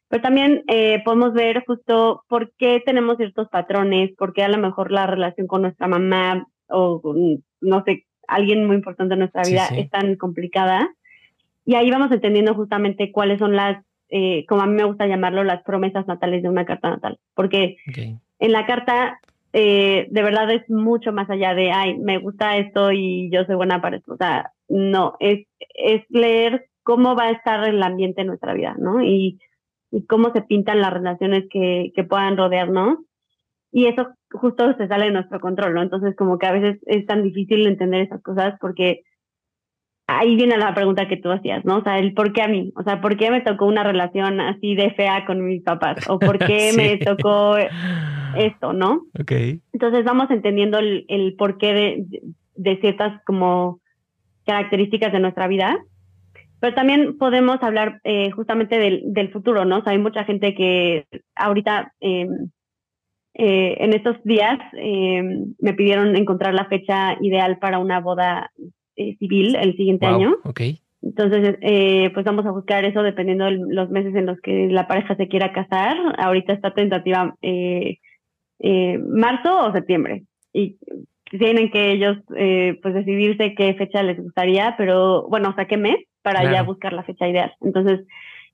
[0.08, 4.60] Pero también eh, podemos ver justo por qué tenemos ciertos patrones, por qué a lo
[4.60, 7.02] mejor la relación con nuestra mamá o
[7.62, 10.90] no sé, alguien muy importante en nuestra vida es tan complicada.
[11.66, 15.44] Y ahí vamos entendiendo justamente cuáles son las, eh, como a mí me gusta llamarlo,
[15.44, 17.20] las promesas natales de una carta natal.
[17.36, 17.78] Porque
[18.40, 19.20] en la carta,
[19.54, 23.56] eh, de verdad es mucho más allá de, ay, me gusta esto y yo soy
[23.56, 24.14] buena para esto.
[24.14, 25.46] O sea, no, es,
[25.76, 29.04] es leer cómo va a estar el ambiente en nuestra vida, ¿no?
[29.04, 29.40] Y,
[29.92, 33.00] y cómo se pintan las relaciones que, que puedan rodearnos
[33.72, 35.82] y eso justo se sale de nuestro control, ¿no?
[35.82, 39.04] Entonces como que a veces es tan difícil entender esas cosas porque
[40.08, 41.78] ahí viene la pregunta que tú hacías, ¿no?
[41.78, 44.42] O sea, el por qué a mí, o sea, ¿por qué me tocó una relación
[44.42, 46.10] así de fea con mis papás?
[46.10, 47.56] ¿O por qué me tocó
[48.36, 49.06] esto, ¿no?
[49.20, 49.32] Ok.
[49.74, 52.06] Entonces vamos entendiendo el, el porqué de,
[52.56, 53.80] de ciertas como
[54.46, 55.78] características de nuestra vida.
[56.60, 59.80] Pero también podemos hablar eh, justamente del, del, futuro, ¿no?
[59.80, 62.52] O sea, hay mucha gente que ahorita, em,
[63.34, 68.52] eh, en estos días, em, me pidieron encontrar la fecha ideal para una boda
[68.96, 70.36] eh, civil el siguiente año.
[70.44, 70.82] Okay.
[71.02, 74.88] Entonces, eh, pues vamos a buscar eso dependiendo de los meses en los que la
[74.88, 75.98] pareja se quiera casar.
[76.18, 77.98] Ahorita está tentativa eh,
[78.60, 80.24] eh, marzo o septiembre.
[80.54, 80.78] Y
[81.32, 85.78] tienen que ellos eh, pues decidirse qué fecha les gustaría, pero bueno, o sea, qué
[85.78, 87.54] mes para ya buscar la fecha ideal.
[87.62, 88.02] Entonces,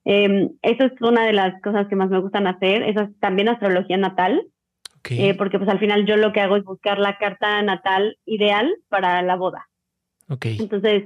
[0.06, 2.84] eh, eso es una de las cosas que más me gustan hacer.
[2.84, 4.42] Eso es también astrología natal.
[5.10, 8.74] Eh, porque pues al final yo lo que hago es buscar la carta natal ideal
[8.90, 9.68] para la boda.
[10.30, 10.58] Okay.
[10.60, 11.06] Entonces,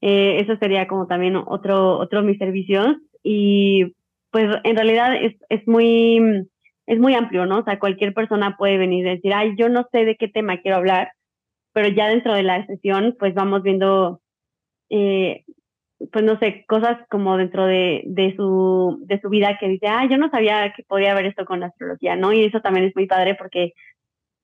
[0.00, 2.96] eh, eso sería como también otro, otro de mis servicios.
[3.22, 3.94] Y
[4.30, 6.20] pues en realidad es, es, muy,
[6.86, 7.58] es muy amplio, ¿no?
[7.58, 10.58] O sea, cualquier persona puede venir y decir, ay, yo no sé de qué tema
[10.58, 11.12] quiero hablar,
[11.72, 14.20] pero ya dentro de la sesión, pues vamos viendo,
[14.90, 15.44] eh,
[16.10, 20.08] pues no sé, cosas como dentro de, de, su, de su vida que dice, ay,
[20.08, 22.32] yo no sabía que podía haber esto con la astrología, ¿no?
[22.32, 23.74] Y eso también es muy padre porque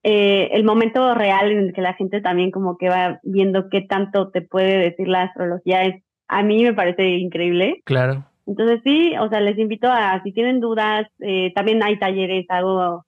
[0.02, 3.80] eh, el momento real en el que la gente también como que va viendo qué
[3.80, 7.82] tanto te puede decir la astrología es, a mí me parece increíble.
[7.84, 8.24] Claro.
[8.46, 13.04] Entonces sí, o sea, les invito a, si tienen dudas, eh, también hay talleres, hago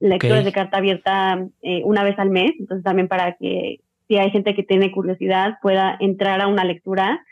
[0.00, 4.30] lecturas de carta abierta eh, una vez al mes, entonces también para que si hay
[4.30, 7.24] gente que tiene curiosidad pueda entrar a una lectura,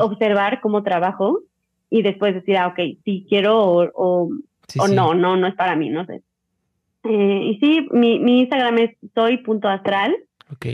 [0.00, 1.40] observar cómo trabajo
[1.90, 5.90] y después decir, ah, ok, si quiero o, o, no, no, no es para mí,
[5.90, 6.22] no sé.
[7.04, 10.16] Eh, y sí, mi, mi Instagram es soy.astral.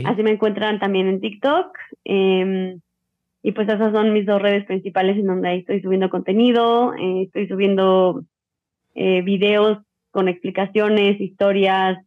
[0.05, 1.77] Así me encuentran también en TikTok.
[2.03, 2.79] Em,
[3.43, 7.23] y pues esas son mis dos redes principales en donde ahí estoy subiendo contenido, eh,
[7.23, 8.23] estoy subiendo
[8.95, 9.79] eh, videos
[10.11, 11.99] con explicaciones, historias,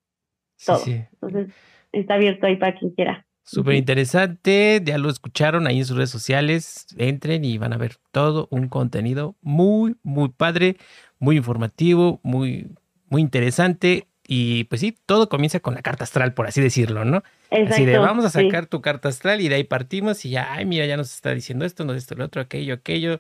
[0.65, 0.83] todo.
[0.87, 1.55] Entonces
[1.93, 3.28] está abierto ahí para quien quiera.
[3.51, 7.97] Súper interesante, ya lo escucharon ahí en sus redes sociales, entren y van a ver
[8.13, 10.77] todo un contenido muy, muy padre,
[11.19, 12.75] muy informativo, muy,
[13.07, 14.07] muy interesante.
[14.27, 17.23] Y pues sí, todo comienza con la carta astral, por así decirlo, ¿no?
[17.51, 20.53] Exacto, así de vamos a sacar tu carta astral y de ahí partimos y ya,
[20.53, 23.19] ay, mira, ya nos está diciendo esto, no esto, lo otro, aquello, aquello.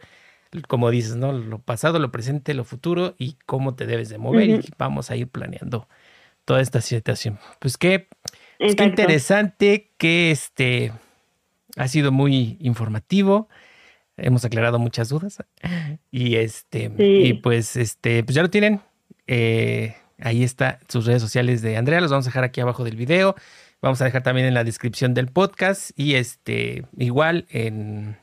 [0.66, 1.32] Como dices, ¿no?
[1.32, 4.50] Lo pasado, lo presente, lo futuro y cómo te debes de mover.
[4.50, 5.88] Y vamos a ir planeando
[6.44, 7.38] toda esta situación.
[7.60, 8.08] Pues qué,
[8.58, 10.92] pues qué interesante, que este
[11.76, 13.48] ha sido muy informativo.
[14.16, 15.38] Hemos aclarado muchas dudas.
[16.10, 18.80] Y este, y pues este, pues ya lo tienen.
[19.26, 22.96] Eh, Ahí está sus redes sociales de Andrea, los vamos a dejar aquí abajo del
[22.96, 23.36] video.
[23.80, 28.16] Vamos a dejar también en la descripción del podcast y este igual en,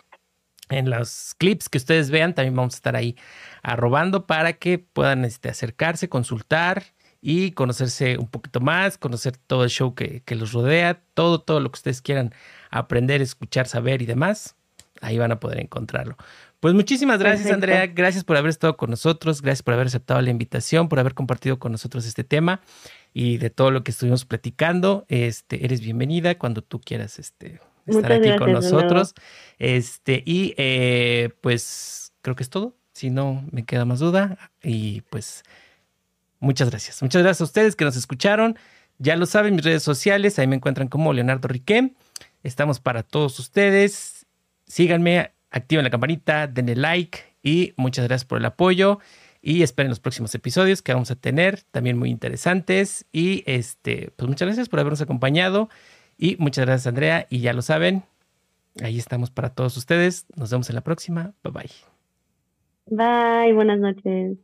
[0.69, 3.15] en los clips que ustedes vean también vamos a estar ahí
[3.63, 6.83] arrobando para que puedan este, acercarse, consultar
[7.21, 11.59] y conocerse un poquito más, conocer todo el show que, que los rodea, todo, todo
[11.59, 12.33] lo que ustedes quieran
[12.71, 14.55] aprender, escuchar, saber y demás,
[15.01, 16.17] ahí van a poder encontrarlo.
[16.65, 17.85] Pues muchísimas gracias, Andrea.
[17.85, 19.43] Gracias por haber estado con nosotros.
[19.43, 22.61] Gracias por haber aceptado la invitación, por haber compartido con nosotros este tema
[23.13, 25.05] y de todo lo que estuvimos platicando.
[25.07, 29.13] Este, eres bienvenida cuando tú quieras este, estar aquí con nosotros.
[29.59, 32.75] Este, y eh, pues creo que es todo.
[32.93, 34.51] Si no me queda más duda.
[34.63, 35.43] Y pues
[36.45, 37.01] muchas gracias.
[37.01, 38.57] Muchas gracias a ustedes que nos escucharon.
[38.97, 41.93] Ya lo saben, mis redes sociales, ahí me encuentran como Leonardo Riquem.
[42.43, 44.25] Estamos para todos ustedes.
[44.65, 48.99] Síganme activen la campanita, denle like y muchas gracias por el apoyo
[49.41, 54.27] y esperen los próximos episodios que vamos a tener también muy interesantes y este pues
[54.27, 55.69] muchas gracias por habernos acompañado
[56.17, 58.03] y muchas gracias Andrea y ya lo saben
[58.81, 61.69] ahí estamos para todos ustedes nos vemos en la próxima bye bye
[62.87, 64.37] bye buenas noches